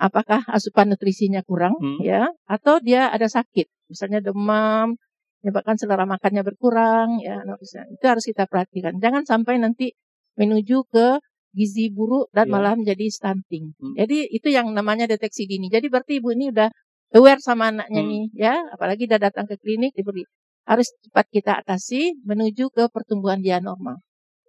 [0.00, 2.00] apakah asupan nutrisinya kurang Hmm.
[2.00, 4.96] ya atau dia ada sakit, misalnya demam,
[5.44, 8.96] menyebabkan selera makannya berkurang ya, nah, itu harus kita perhatikan.
[9.02, 9.92] Jangan sampai nanti
[10.40, 11.20] menuju ke
[11.52, 12.52] gizi buruk dan Ya.
[12.52, 13.76] malah menjadi stunting.
[13.76, 13.94] Hmm.
[13.94, 15.68] Jadi itu yang namanya deteksi dini.
[15.68, 16.68] Jadi berarti ibu ini udah
[17.12, 18.10] aware sama anaknya Hmm.
[18.10, 20.24] nih ya, apalagi udah datang ke klinik diberi
[20.64, 24.00] harus cepat kita atasi menuju ke pertumbuhan dia normal.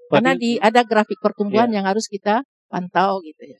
[0.07, 1.81] Karena di ada grafik pertumbuhan Iya.
[1.81, 3.59] yang harus kita pantau gitu ya.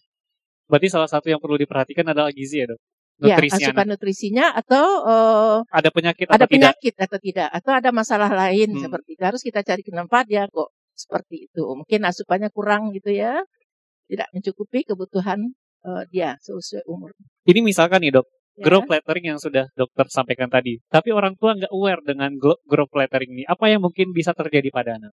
[0.64, 2.80] berarti salah satu yang perlu diperhatikan adalah gizi ya dok.
[3.22, 3.92] Ya, Nutrisi asupan anak.
[4.00, 6.74] nutrisinya atau eh, Ada penyakit ada atau tidak?
[6.74, 8.82] penyakit atau tidak atau ada masalah lain Hmm.
[8.82, 11.64] seperti itu harus kita cari kenapa dia kok seperti itu.
[11.66, 13.42] Mungkin asupannya kurang gitu ya.
[14.10, 15.54] Tidak mencukupi kebutuhan
[15.84, 17.12] eh, dia sesuai umur.
[17.44, 18.70] Ini misalkan nih dok, Ya.
[18.70, 20.78] grow flattering yang sudah dokter sampaikan tadi.
[20.86, 23.44] Tapi orang tua nggak aware dengan grow flattering ini.
[23.50, 25.10] Apa yang mungkin bisa terjadi pada anak?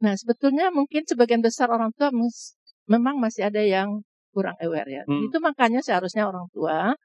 [0.00, 2.08] Nah, sebetulnya mungkin sebagian besar orang tua
[2.88, 4.00] memang masih ada yang
[4.32, 5.02] kurang aware ya.
[5.04, 5.28] Hmm.
[5.28, 6.96] Itu makanya seharusnya orang tua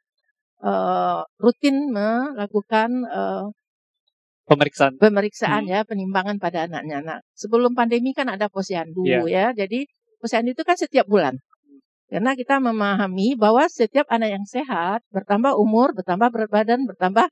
[0.64, 3.46] eh, rutin melakukan eh,
[4.48, 4.96] Pemeriksaan.
[4.96, 5.72] pemeriksaan Hmm.
[5.76, 7.04] ya, penimbangan pada anaknya.
[7.04, 9.20] Nah, sebelum pandemi kan ada posyandu Iya.
[9.28, 9.46] ya.
[9.68, 9.84] Jadi
[10.24, 11.36] posyandu itu kan setiap bulan.
[12.08, 17.28] Karena kita memahami bahwa setiap anak yang sehat bertambah umur, bertambah berat badan, bertambah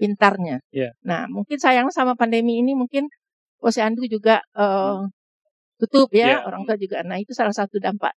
[0.00, 0.64] pintarnya.
[0.72, 0.96] Iya.
[1.04, 3.12] Nah, mungkin sayang sama pandemi ini mungkin
[3.60, 5.00] posyandu juga eh,
[5.76, 6.48] tutup ya, Iya.
[6.48, 7.04] orang tua juga.
[7.04, 8.16] Nah, itu salah satu dampak.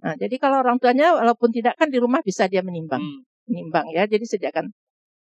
[0.00, 3.20] Nah, jadi kalau orang tuanya walaupun tidak kan di rumah bisa dia menimbang Hmm.
[3.52, 4.08] menimbang ya.
[4.08, 4.72] Jadi sediakan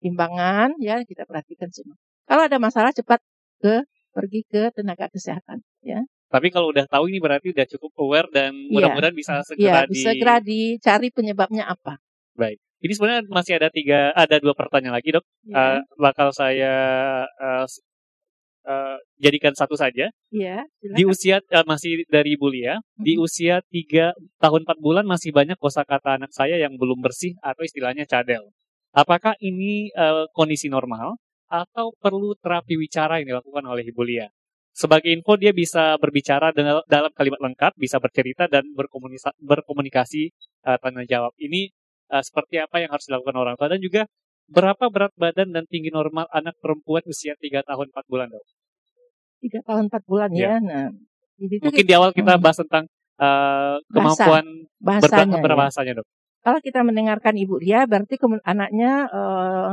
[0.04, 1.98] timbangan ya kita perhatikan semua.
[2.24, 3.20] Kalau ada masalah cepat
[3.60, 3.84] ke
[4.14, 6.00] pergi ke tenaga kesehatan ya.
[6.30, 8.72] Tapi kalau udah tahu ini berarti udah cukup aware dan Iya.
[8.74, 9.94] mudah-mudahan bisa Iya, segera di.
[9.94, 12.02] bisa segera dicari penyebabnya apa.
[12.84, 15.24] Ini sebenarnya masih ada tiga, ada dua pertanyaan lagi dok.
[15.48, 16.74] Ya, Eh, bakal saya
[17.24, 17.80] eh, s-
[18.68, 20.12] eh, jadikan satu saja.
[20.36, 24.12] Iya, Di usia eh, masih dari Ibu Lia, di usia 3
[24.44, 28.52] tahun 4 bulan masih banyak kosakata anak saya yang belum bersih atau istilahnya cadel.
[28.92, 31.16] Apakah ini eh, kondisi normal
[31.54, 34.26] atau perlu terapi wicara yang dilakukan oleh Ibu Lia?
[34.74, 36.50] Sebagai info dia bisa berbicara
[36.90, 40.34] dalam kalimat lengkap, bisa bercerita dan berkomunisa- berkomunikasi
[40.66, 41.30] eh, tanya jawab.
[41.38, 41.70] Ini
[42.10, 44.10] eh, seperti apa yang harus dilakukan orang tua dan juga
[44.50, 48.44] berapa berat badan dan tinggi normal anak perempuan usia 3 tahun 4 bulan, Dok?
[49.44, 50.40] tiga tahun empat bulan Iya.
[50.40, 50.56] ya.
[50.64, 50.88] Nah,
[51.36, 52.44] jadi itu Mungkin di awal kita Hmm.
[52.44, 54.46] bahas tentang eh, kemampuan
[54.80, 55.38] bahasanya.
[55.38, 55.44] ya.
[55.44, 56.08] berbahasanya, Dok.
[56.42, 59.72] Kalau kita mendengarkan ibu dia, berarti anaknya eh,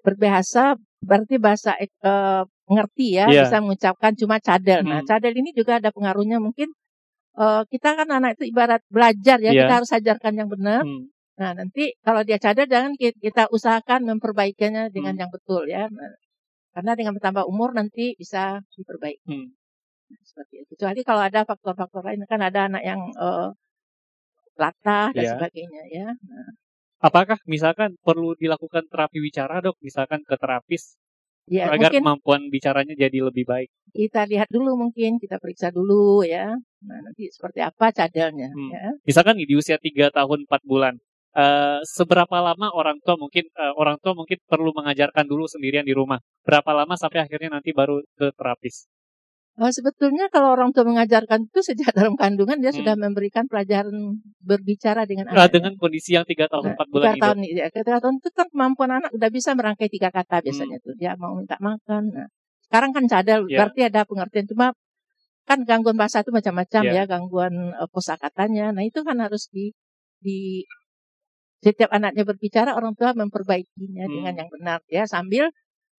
[0.00, 3.42] berbahasa, berarti bahasa eh, ngerti ya, Iya.
[3.46, 4.80] bisa mengucapkan cuma cadel.
[4.86, 5.08] Nah, Hmm.
[5.10, 6.68] cadel ini juga ada pengaruhnya mungkin
[7.32, 9.64] eh, kita kan anak itu ibarat belajar ya, Iya.
[9.66, 10.82] kita harus ajarkan yang benar.
[10.84, 11.08] Hmm.
[11.40, 15.20] Nah, nanti kalau dia cadel jangan ki- kita usahakan memperbaikinya dengan Hmm.
[15.26, 15.88] yang betul ya.
[15.88, 16.12] Nah,
[16.76, 19.24] karena dengan bertambah umur nanti bisa diperbaiki.
[19.32, 19.48] Hmm.
[20.12, 20.76] Nah, seperti itu.
[20.76, 23.48] Kecuali kalau ada faktor-faktor lain kan ada anak yang eh,
[24.60, 25.30] latah dan Iya.
[25.36, 26.08] sebagainya ya.
[26.12, 26.48] Nah,
[27.02, 30.94] Apakah misalkan perlu dilakukan terapi bicara dok, misalkan ke terapis
[31.50, 33.68] ya agar mungkin kemampuan bicaranya jadi lebih baik?
[33.92, 36.54] kita lihat dulu mungkin kita periksa dulu ya.
[36.86, 38.70] Nah, nanti seperti apa cadelnya Hmm.
[38.72, 38.86] ya.
[39.04, 40.94] Misalkan di usia 3 tahun 4 bulan,
[41.36, 45.92] eh, seberapa lama orang tua mungkin eh, orang tua mungkin perlu mengajarkan dulu sendirian di
[45.92, 46.22] rumah?
[46.46, 48.86] Berapa lama sampai akhirnya nanti baru ke terapis?
[49.60, 52.80] Oh, sebetulnya kalau orang tua mengajarkan itu sejak dalam kandungan dia Hmm.
[52.80, 55.54] sudah memberikan pelajaran berbicara dengan Nah, anak.
[55.54, 57.22] dengan kondisi yang 3 tahun Nah, 4 bulan tiga itu.
[57.24, 60.84] tahun ya, tiga tahun itu kan kemampuan anak udah bisa merangkai tiga kata biasanya Hmm.
[60.84, 62.02] tuh dia mau minta makan.
[62.10, 62.28] Nah,
[62.68, 63.62] sekarang kan cadel Ya.
[63.64, 64.66] berarti ada pengertian cuma
[65.46, 66.92] kan gangguan bahasa itu macam-macam Ya.
[66.92, 68.70] ya, gangguan uh, kosakatanya.
[68.74, 69.74] Nah, itu kan harus di
[70.22, 70.62] di
[71.62, 74.14] setiap anaknya berbicara orang tua memperbaikinya Hmm.
[74.18, 75.46] dengan yang benar ya sambil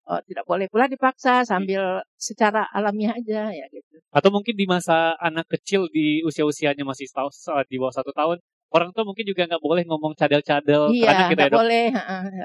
[0.07, 3.99] uh, tidak boleh pula dipaksa sambil secara alamiah aja ya gitu.
[4.11, 7.29] Atau mungkin di masa anak kecil di usia-usianya masih tahu
[7.67, 8.37] di bawah satu tahun,
[8.73, 11.85] orang tua mungkin juga nggak boleh ngomong cadel-cadel Iya, kita ya nggak boleh,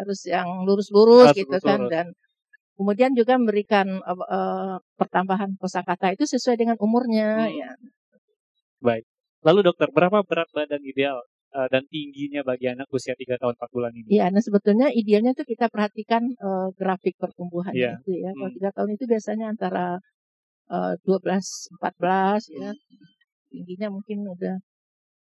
[0.02, 1.90] harus yang lurus-lurus gitu kan lurus-lurus.
[1.92, 2.06] dan
[2.78, 7.58] kemudian juga memberikan eh, eh, pertambahan kosakata itu sesuai dengan umurnya Hmm.
[7.58, 7.70] ya.
[9.46, 11.22] Lalu dokter, berapa berat badan ideal
[11.56, 14.08] eh, dan tingginya bagi anak usia 3 tahun 4 bulan ini?
[14.16, 17.92] Iya, nah sebetulnya idealnya tuh kita perhatikan eh, grafik pertumbuhannya Iya.
[18.02, 18.30] itu ya.
[18.36, 18.56] Kalau Hmm.
[18.56, 19.86] tiga tahun itu biasanya antara
[20.70, 21.46] eh, 12
[21.80, 22.70] 14 ya.
[23.52, 24.56] Tingginya mungkin udah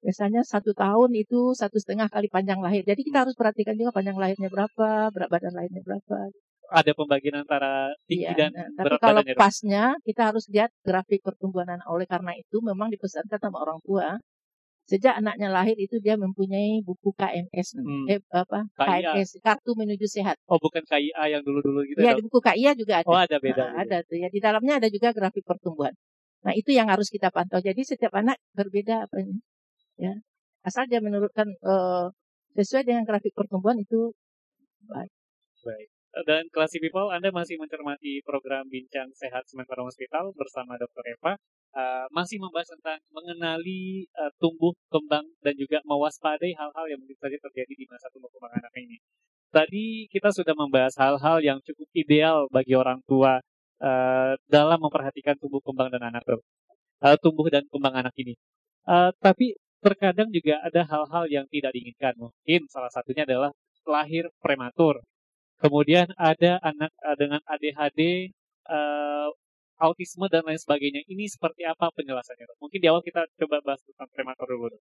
[0.04, 2.84] biasanya satu tahun itu satu setengah kali panjang lahir.
[2.86, 6.18] Jadi kita harus perhatikan juga panjang lahirnya berapa, berat badan lahirnya berapa.
[6.68, 9.42] Ada pembagian antara tinggi Iya, dan nah, tapi berat kalau badannya dok?
[9.42, 11.88] pasnya kita harus lihat grafik pertumbuhan anak.
[11.88, 14.20] Oleh karena itu memang dipesankan sama orang tua
[14.88, 18.08] sejak anaknya lahir itu dia mempunyai buku KMS, Hmm.
[18.08, 19.12] eh, apa KIA.
[19.20, 20.40] KMS kartu menuju sehat.
[20.48, 23.10] Oh bukan KIA yang dulu-dulu gitu Ya ya di buku KIA juga ada.
[23.12, 23.64] Oh ada beda.
[23.68, 25.92] Nah, ada tuh ya di dalamnya ada juga grafik pertumbuhan.
[26.48, 27.60] Nah itu yang harus kita pantau.
[27.60, 29.36] Jadi setiap anak berbeda apanya,
[30.00, 30.14] ya
[30.64, 32.06] asal dia menurutkan eh,
[32.56, 34.16] sesuai dengan grafik pertumbuhan itu
[34.88, 35.12] baik.
[35.68, 35.90] Baik.
[36.26, 41.04] Dan Classy People, Anda masih mencermati program Bincang Sehat Semen Padang Hospital bersama Dr.
[41.14, 41.38] Eva.
[41.78, 47.38] Uh, masih membahas tentang mengenali uh, tumbuh, kembang, dan juga mewaspadai hal-hal yang mungkin saja
[47.38, 48.98] terjadi di masa tumbuh kembang anak ini.
[49.54, 53.38] Tadi kita sudah membahas hal-hal yang cukup ideal bagi orang tua
[53.84, 58.34] uh, dalam memperhatikan tumbuh kembang dan anak uh, tumbuh dan kembang anak ini.
[58.88, 59.54] Uh, tapi
[59.84, 62.18] terkadang juga ada hal-hal yang tidak diinginkan.
[62.18, 63.54] Mungkin salah satunya adalah
[63.86, 65.00] lahir prematur.
[65.58, 68.30] Kemudian ada anak uh, dengan ADHD,
[68.70, 69.30] uh,
[69.78, 71.02] autisme dan lain sebagainya.
[71.06, 72.46] Ini seperti apa penjelasannya?
[72.50, 72.58] Dok?
[72.62, 74.78] Mungkin di awal kita coba bahas tentang prematur dulu.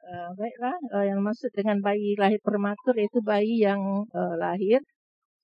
[0.00, 4.80] Eh, baiklah, eh, yang maksud dengan bayi lahir prematur itu bayi yang eh, lahir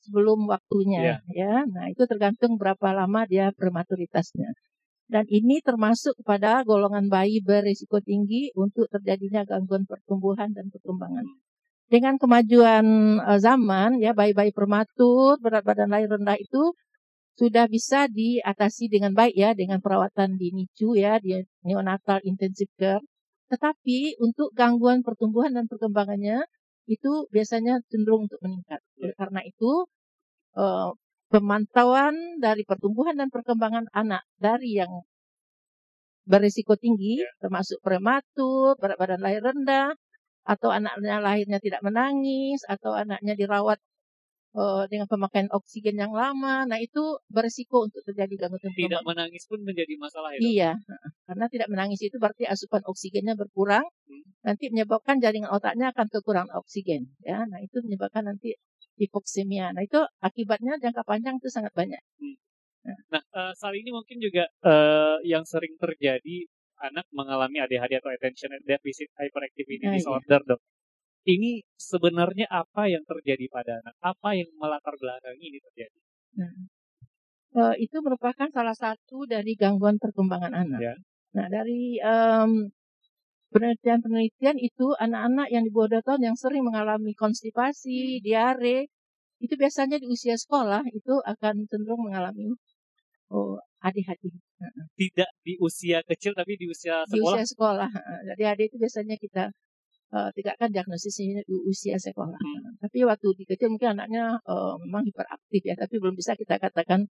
[0.05, 1.67] sebelum waktunya, ya.
[1.67, 4.51] Nah itu tergantung berapa lama dia prematuritasnya.
[5.07, 11.27] Dan ini termasuk kepada golongan bayi berisiko tinggi untuk terjadinya gangguan pertumbuhan dan perkembangan.
[11.87, 12.87] Dengan kemajuan
[13.23, 16.75] eh, zaman, ya bayi-bayi prematur berat badan lahir rendah itu
[17.37, 23.05] sudah bisa diatasi dengan baik ya dengan perawatan di NICU ya di neonatal intensive care.
[23.53, 26.43] Tetapi untuk gangguan pertumbuhan dan perkembangannya
[26.91, 28.81] itu biasanya cenderung untuk meningkat.
[29.03, 29.87] Oleh karena itu
[30.59, 30.91] eh,
[31.31, 34.91] pemantauan dari pertumbuhan dan perkembangan anak dari yang
[36.27, 39.95] berisiko tinggi termasuk prematur, berat badan lahir rendah
[40.47, 43.83] atau anaknya lahirnya tidak menangis atau anaknya dirawat
[44.57, 46.65] eh, dengan pemakaian oksigen yang lama.
[46.65, 49.05] Nah, itu berisiko untuk terjadi gangguan Tidak perkembangan.
[49.05, 50.39] menangis pun menjadi masalah ya.
[50.39, 50.47] Dok?
[50.49, 50.71] Iya,
[51.29, 54.23] karena tidak menangis itu berarti asupan oksigennya berkurang, Hmm.
[54.47, 57.11] nanti menyebabkan jaringan otaknya akan kekurangan oksigen.
[57.27, 58.55] Ya, nah itu menyebabkan nanti
[58.97, 59.75] hipoksemia.
[59.77, 62.01] Nah itu akibatnya jangka panjang itu sangat banyak.
[63.11, 66.47] Nah, eh, saat ini mungkin juga eh, yang sering terjadi
[66.83, 69.97] anak mengalami ADHD atau attention deficit hyperactivity Ah, iya.
[70.01, 70.61] disorder, dok.
[71.27, 73.95] Ini sebenarnya apa yang terjadi pada anak?
[73.99, 75.99] Apa yang melatar belakangi ini terjadi?
[76.39, 76.53] Nah,
[77.59, 80.81] eh, itu merupakan salah satu dari gangguan perkembangan anak.
[80.81, 80.95] Ya.
[81.35, 82.71] Nah dari em,
[83.51, 88.87] penelitian-penelitian itu anak-anak yang di bawah dua tahun yang sering mengalami konstipasi, diare,
[89.41, 92.57] itu biasanya di usia sekolah itu akan cenderung mengalami
[93.29, 94.25] oh, ADHD.
[94.97, 97.37] Tidak di usia kecil tapi di usia di sekolah.
[97.37, 97.91] usia sekolah.
[98.33, 99.45] Jadi AD itu biasanya kita
[100.17, 102.41] eh, tegakkan diagnosisnya di usia sekolah.
[102.41, 102.81] Hmm.
[102.81, 107.05] Tapi waktu di kecil mungkin anaknya eh, memang hiperaktif ya, tapi belum bisa kita katakan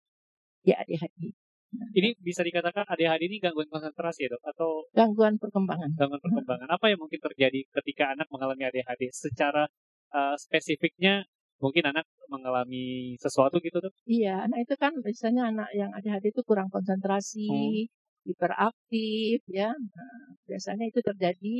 [0.66, 1.30] dia ADHD.
[1.76, 4.42] Ini bisa dikatakan ADHD ini gangguan konsentrasi ya dok?
[4.48, 5.92] Atau Gangguan perkembangan.
[5.98, 6.68] gangguan perkembangan?
[6.72, 9.10] Apa yang mungkin terjadi ketika anak mengalami ADHD?
[9.12, 9.66] Secara
[10.14, 11.26] uh, spesifiknya
[11.62, 13.92] mungkin anak mengalami sesuatu gitu dok?
[14.04, 17.88] Iya, anak itu kan biasanya anak yang ADHD itu kurang konsentrasi, Hmm.
[18.28, 19.70] hiperaktif, ya.
[19.72, 21.56] Nah, biasanya itu terjadi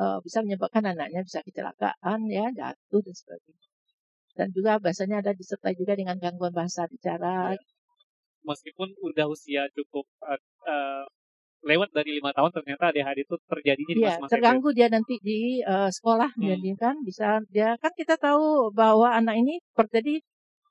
[0.00, 3.68] eh, bisa menyebabkan anaknya bisa kecelakaan, ya, jatuh dan sebagainya.
[4.38, 7.52] Dan juga biasanya ada disertai juga dengan gangguan bahasa bicara.
[8.46, 11.04] Meskipun udah usia cukup uh, uh,
[11.60, 14.34] lewat dari lima tahun ternyata ADHD itu terjadinya di Iya, masa-masa itu.
[14.36, 16.48] terganggu dia nanti di eh, sekolah, Hmm.
[16.50, 20.20] jadi kan bisa dia kan kita tahu bahwa anak ini terjadi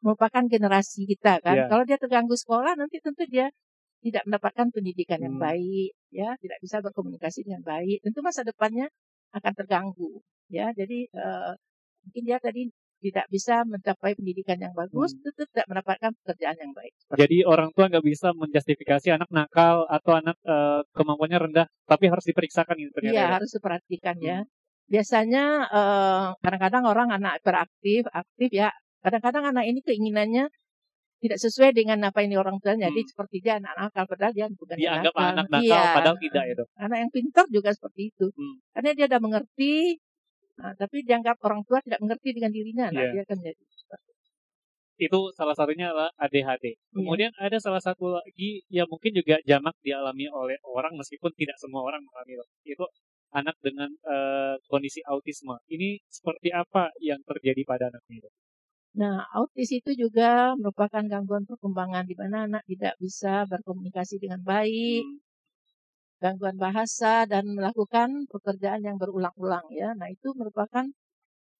[0.01, 1.55] merupakan generasi kita kan.
[1.55, 1.65] Iya.
[1.69, 3.51] Kalau dia terganggu sekolah nanti tentu dia
[3.99, 5.43] tidak mendapatkan pendidikan yang Hmm.
[5.43, 7.99] baik, ya, tidak bisa berkomunikasi dengan baik.
[7.99, 8.87] Tentu masa depannya
[9.35, 10.71] akan terganggu, ya.
[10.73, 11.51] Jadi eh,
[12.07, 15.31] mungkin dia tadi tidak bisa mencapai pendidikan yang bagus, Hmm.
[15.35, 16.91] tidak mendapatkan pekerjaan yang baik.
[17.15, 22.23] Jadi orang tua nggak bisa menjustifikasi anak nakal atau anak uh, kemampuannya rendah, tapi harus
[22.23, 23.15] diperiksakan ini ternyata.
[23.15, 23.33] Iya ya.
[23.39, 24.39] harus diperhatikan ya.
[24.43, 24.51] Hmm.
[24.89, 28.73] Biasanya eh, kadang-kadang orang anak hiperaktif, aktif ya.
[28.99, 30.49] Kadang-kadang anak ini keinginannya
[31.19, 32.89] tidak sesuai dengan apa ini orang tuanya.
[32.89, 33.11] Jadi Hmm.
[33.13, 35.29] seperti dia anak nakal padahal dia bukan Dianggap nakal.
[35.29, 35.83] anak nakal, Iya.
[35.93, 36.67] padahal tidak ya dok.
[36.75, 38.25] Anak yang pintar juga seperti itu.
[38.33, 38.55] Hmm.
[38.73, 39.73] Karena dia sudah mengerti,
[40.59, 42.85] nah, tapi dianggap orang tua tidak mengerti dengan dirinya.
[42.91, 43.11] Nah, Iya.
[43.15, 43.61] dia akan jadi
[44.99, 46.65] Itu salah satunya adalah ADHD.
[46.75, 46.75] Iya.
[46.91, 51.87] Kemudian ada salah satu lagi yang mungkin juga jamak dialami oleh orang meskipun tidak semua
[51.87, 52.43] orang mengalami.
[52.67, 52.83] Itu
[53.31, 55.55] anak dengan eh, kondisi autisme.
[55.71, 58.19] Ini seperti apa yang terjadi pada anak ini?
[58.19, 58.33] Dok?
[58.99, 65.05] Nah, autis itu juga merupakan gangguan perkembangan di mana anak tidak bisa berkomunikasi dengan baik,
[65.05, 65.17] Hmm.
[66.19, 69.95] Gangguan bahasa dan melakukan pekerjaan yang berulang-ulang ya.
[69.95, 70.85] Nah, itu merupakan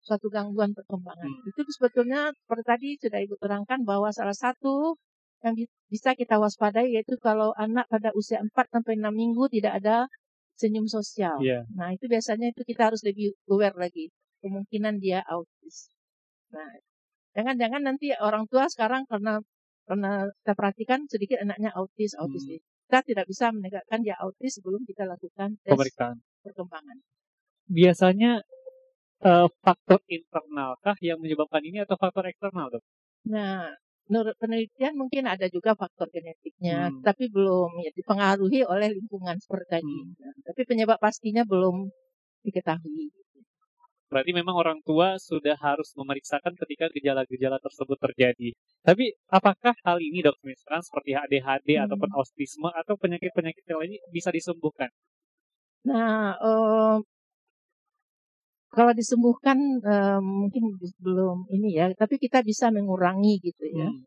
[0.04, 1.28] suatu gangguan perkembangan.
[1.28, 1.50] Hmm.
[1.50, 4.96] Itu sebetulnya seperti tadi sudah Ibu terangkan bahwa salah satu
[5.44, 9.80] yang bi- bisa kita waspadai yaitu kalau anak pada usia 4 sampai 6 minggu tidak
[9.80, 10.08] ada
[10.60, 11.40] senyum sosial.
[11.40, 11.64] Iya.
[11.76, 14.12] Nah, itu biasanya itu kita harus lebih aware lagi
[14.44, 15.92] kemungkinan dia autis.
[16.52, 16.68] Nah,
[17.36, 19.40] jangan-jangan nanti orang tua sekarang karena
[19.88, 22.44] karena kita perhatikan sedikit anaknya autis, autis.
[22.44, 22.60] Hmm.
[22.90, 26.18] Kita tidak bisa menegakkan dia autis sebelum kita lakukan tes Pemeriksaan.
[26.42, 26.98] perkembangan.
[27.70, 28.42] Biasanya
[29.22, 32.82] eh, faktor internalkah yang menyebabkan ini atau faktor eksternal dok?
[33.30, 33.70] Nah,
[34.10, 37.06] menurut penelitian mungkin ada juga faktor genetiknya, Hmm.
[37.06, 39.86] tapi belum ya, dipengaruhi oleh lingkungan seperti tadi.
[39.86, 40.18] Hmm.
[40.18, 41.94] Nah, tapi penyebab pastinya belum
[42.42, 43.14] diketahui.
[44.12, 48.50] Berarti memang orang tua sudah harus memeriksakan ketika gejala-gejala tersebut terjadi.
[48.88, 51.86] Tapi apakah hal ini dok misalkan seperti ADHD Hmm.
[51.86, 54.90] ataupun autisme atau penyakit-penyakit yang lain bisa disembuhkan?
[55.84, 57.00] Nah, eh,
[58.76, 59.58] kalau disembuhkan
[59.94, 60.64] eh, mungkin
[61.06, 63.90] belum ini ya, tapi kita bisa mengurangi gitu ya.
[63.90, 64.06] Hmm.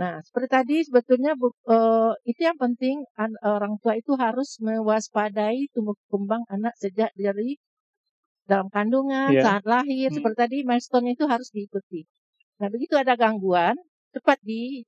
[0.00, 1.32] Nah, seperti tadi sebetulnya
[1.76, 7.50] eh, itu yang penting an- orang tua itu harus mewaspadai tumbuh kembang anak sejak dari
[8.46, 9.42] dalam kandungan, Iya.
[9.42, 10.16] saat lahir, Hmm.
[10.16, 12.06] seperti tadi milestone itu harus diikuti.
[12.62, 13.74] Nah, begitu ada gangguan,
[14.14, 14.86] cepat di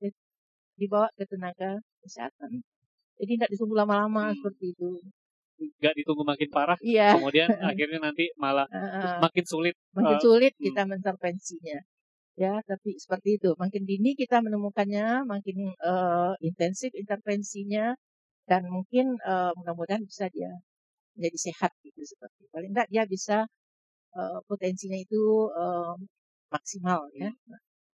[0.79, 2.63] dibawa ke tenaga kesehatan.
[3.19, 4.35] Jadi tidak ditunggu lama-lama Hmm.
[4.39, 4.89] seperti itu.
[5.59, 9.75] Nggak ditunggu makin parah, Iya, kemudian akhirnya nanti malah eh, makin sulit.
[9.91, 10.63] makin eh, sulit hmm.
[10.71, 11.79] kita mengintervensinya.
[12.39, 13.51] Ya, tapi seperti itu.
[13.59, 17.91] Makin dini kita menemukannya, makin eh, intensif intervensinya,
[18.47, 20.47] dan mungkin eh, mudah-mudahan bisa dia
[21.19, 22.47] menjadi sehat gitu seperti.
[22.55, 23.37] Paling enggak dia bisa
[24.15, 25.93] eh, potensinya itu eh,
[26.49, 27.29] maksimal ya.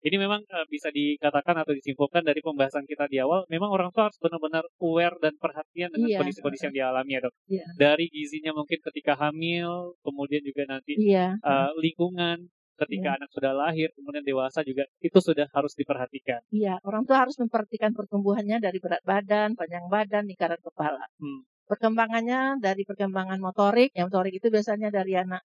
[0.02, 4.10] Ini memang eh, bisa dikatakan atau disimpulkan dari pembahasan kita di awal, memang orang tua
[4.10, 6.18] harus benar-benar aware dan perhatian dengan Iya.
[6.26, 7.34] kondisi-kondisi yang dialami ya dok.
[7.46, 7.66] Iya.
[7.78, 11.38] Dari gizinya mungkin ketika hamil, kemudian juga nanti Iya.
[11.38, 12.50] eh, lingkungan
[12.82, 16.42] ketika anak sudah lahir, kemudian dewasa juga itu sudah harus diperhatikan.
[16.50, 21.06] Iya, orang tua harus memperhatikan pertumbuhannya dari berat badan, panjang badan, lingkaran kepala.
[21.22, 21.46] Hmm.
[21.72, 25.42] Perkembangannya dari perkembangan motorik, yang motorik itu biasanya dari anak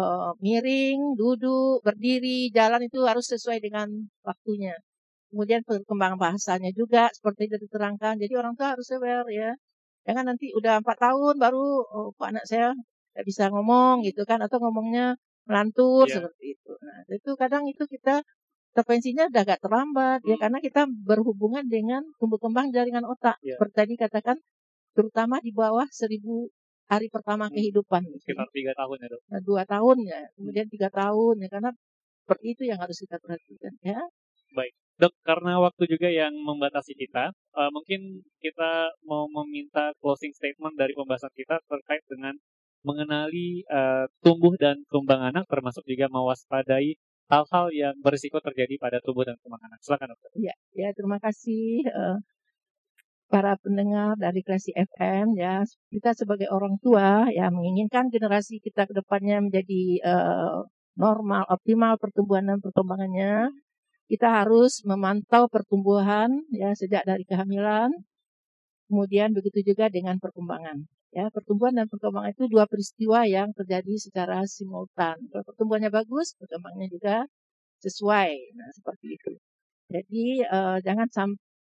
[0.00, 3.88] eh, miring, duduk, berdiri, jalan itu harus sesuai dengan
[4.28, 4.74] waktunya.
[5.28, 8.14] Kemudian perkembangan bahasanya juga seperti yang diterangkan.
[8.22, 9.50] Jadi orang tua harus aware ya.
[10.06, 12.72] Jangan nanti udah empat tahun baru oh, kok anak saya
[13.12, 16.14] nggak bisa ngomong gitu kan, atau ngomongnya melantur Iya.
[16.22, 16.72] seperti itu.
[16.86, 18.14] Nah, itu kadang itu kita
[18.72, 20.42] intervensinya udah agak terlambat ya Hmm.
[20.44, 23.36] karena kita berhubungan dengan tumbuh kembang jaringan otak.
[23.42, 23.58] Iya.
[23.58, 24.36] Seperti tadi katakan
[24.98, 26.50] terutama di bawah seribu
[26.90, 27.54] hari pertama Hmm.
[27.54, 28.02] kehidupan.
[28.18, 29.22] Sekitar tiga tahun ya dok.
[29.30, 31.70] Nah, dua tahun ya, kemudian tiga tahun ya karena
[32.26, 34.02] seperti itu yang harus kita perhatikan ya.
[34.98, 40.90] Dok, karena waktu juga yang membatasi kita, eh, mungkin kita mau meminta closing statement dari
[40.90, 42.34] pembahasan kita terkait dengan
[42.82, 46.98] mengenali eh, tumbuh dan kembang anak, termasuk juga mewaspadai
[47.30, 49.78] hal-hal yang berisiko terjadi pada tubuh dan kembang anak.
[49.86, 50.30] Silakan dokter.
[50.34, 52.18] Ya, ya terima kasih uh,
[53.28, 55.62] para pendengar dari Klasi FM ya.
[55.92, 60.64] Kita sebagai orang tua ya menginginkan generasi kita ke depannya menjadi uh,
[60.96, 63.52] normal, optimal pertumbuhan dan perkembangannya.
[64.08, 67.92] Kita harus memantau pertumbuhan ya sejak dari kehamilan.
[68.88, 70.88] Kemudian begitu juga dengan perkembangan.
[71.12, 75.16] Ya, pertumbuhan dan perkembangan itu dua peristiwa yang terjadi secara simultan.
[75.28, 77.28] Kalau pertumbuhannya bagus, perkembangannya juga
[77.84, 78.32] sesuai.
[78.56, 79.32] Nah, seperti itu.
[79.88, 81.08] Jadi uh, jangan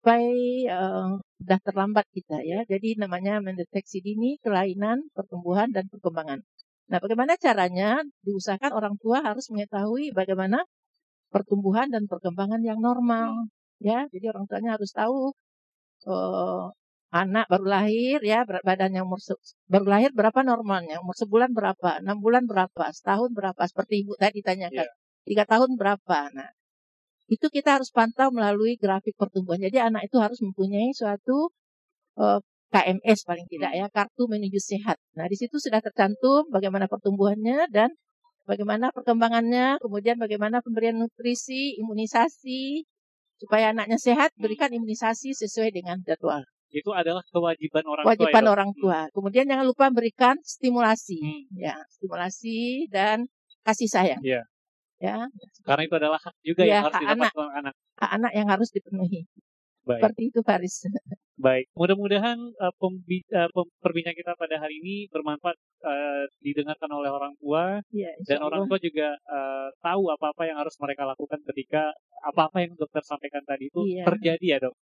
[0.07, 0.23] sampai
[0.71, 2.63] uh, sudah terlambat kita ya.
[2.63, 6.47] Jadi namanya mendeteksi dini kelainan pertumbuhan dan perkembangan.
[6.87, 8.07] Nah, bagaimana caranya?
[8.23, 10.63] Diusahakan orang tua harus mengetahui bagaimana
[11.35, 13.51] pertumbuhan dan perkembangan yang normal.
[13.83, 15.35] Ya, jadi orang tuanya harus tahu
[16.07, 16.71] uh,
[17.11, 19.19] anak baru lahir ya berat badannya umur
[19.67, 24.43] baru lahir berapa normalnya umur sebulan berapa enam bulan berapa setahun berapa seperti ibu tadi
[24.43, 24.91] tanyakan yeah.
[25.23, 26.51] tiga tahun berapa nah
[27.27, 31.51] itu kita harus pantau melalui grafik pertumbuhan jadi anak itu harus mempunyai suatu
[32.18, 36.87] uh, eh, KMS paling tidak ya kartu menuju sehat nah di situ sudah tercantum bagaimana
[36.87, 37.91] pertumbuhannya dan
[38.47, 42.87] bagaimana perkembangannya kemudian bagaimana pemberian nutrisi imunisasi
[43.37, 48.35] supaya anaknya sehat berikan imunisasi sesuai dengan jadwal itu adalah kewajiban orang kewajiban tua.
[48.35, 48.99] Kewajiban ya, orang tua.
[49.07, 49.12] Hmm.
[49.14, 51.62] Kemudian jangan lupa berikan stimulasi, hmm.
[51.62, 53.31] ya, stimulasi dan
[53.62, 54.20] kasih sayang.
[54.20, 54.45] Yeah.
[54.97, 55.28] Ya.
[55.64, 57.74] Karena itu adalah hak juga ya, yang harus didapat anak, anak.
[58.01, 59.20] Hak anak yang harus dipenuhi.
[59.86, 60.03] Baik.
[60.03, 60.74] Seperti itu Faris.
[61.36, 65.53] Baik, mudah-mudahan uh, uh, perbincangan kita pada hari ini bermanfaat
[65.84, 70.72] uh, didengarkan oleh orang tua ya, dan orang tua juga uh, tahu apa-apa yang harus
[70.80, 71.92] mereka lakukan ketika
[72.24, 74.09] apa-apa yang dokter sampaikan tadi itu ya.
[74.09, 74.74] terjadi ya dok.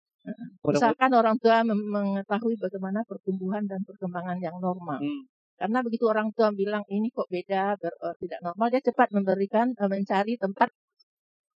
[0.63, 5.03] Misalkan orang tua mengetahui bagaimana pertumbuhan dan perkembangan yang normal.
[5.03, 5.29] Hmm.
[5.55, 9.71] Karena begitu orang tua bilang ini kok beda, ber, uh, tidak normal, dia cepat memberikan,
[9.79, 10.69] uh, mencari tempat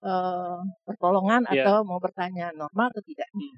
[0.05, 1.65] uh, pertolongan yeah.
[1.65, 3.29] atau mau bertanya normal atau tidak.
[3.33, 3.57] Hmm.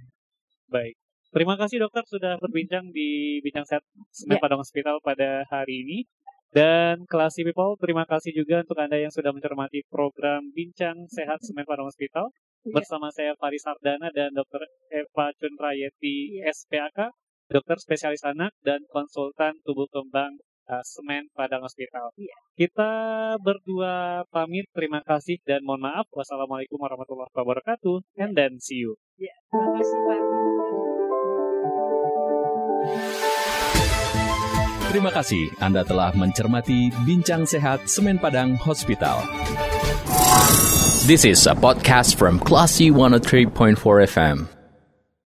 [0.70, 0.94] Baik.
[1.28, 3.84] Terima kasih dokter sudah berbincang di Bincang Sehat
[4.16, 4.42] Semen yeah.
[4.42, 5.98] Padang Hospital pada hari ini.
[6.48, 11.68] Dan Classy People, terima kasih juga untuk Anda yang sudah mencermati program Bincang Sehat Semen
[11.68, 12.32] Padang Hospital.
[12.64, 12.80] Yeah.
[12.80, 14.64] Bersama saya Faris Sardana dan Dr.
[14.88, 16.48] Eva Chunrayeti yeah.
[16.48, 17.12] SPAK,
[17.48, 20.36] dokter spesialis anak dan konsultan tubuh kembang
[20.68, 22.12] uh, Semen Padang Hospital.
[22.20, 22.36] Yeah.
[22.54, 22.90] Kita
[23.40, 26.06] berdua pamit, terima kasih dan mohon maaf.
[26.12, 28.04] Wassalamualaikum warahmatullahi wabarakatuh.
[28.20, 29.00] And then see you.
[29.16, 29.34] Yeah.
[29.48, 30.20] Terima kasih Pak.
[34.88, 39.20] Terima kasih Anda telah mencermati Bincang Sehat Semen Padang Hospital.
[41.04, 43.76] This is a podcast from Classy 103.4
[44.08, 44.57] FM.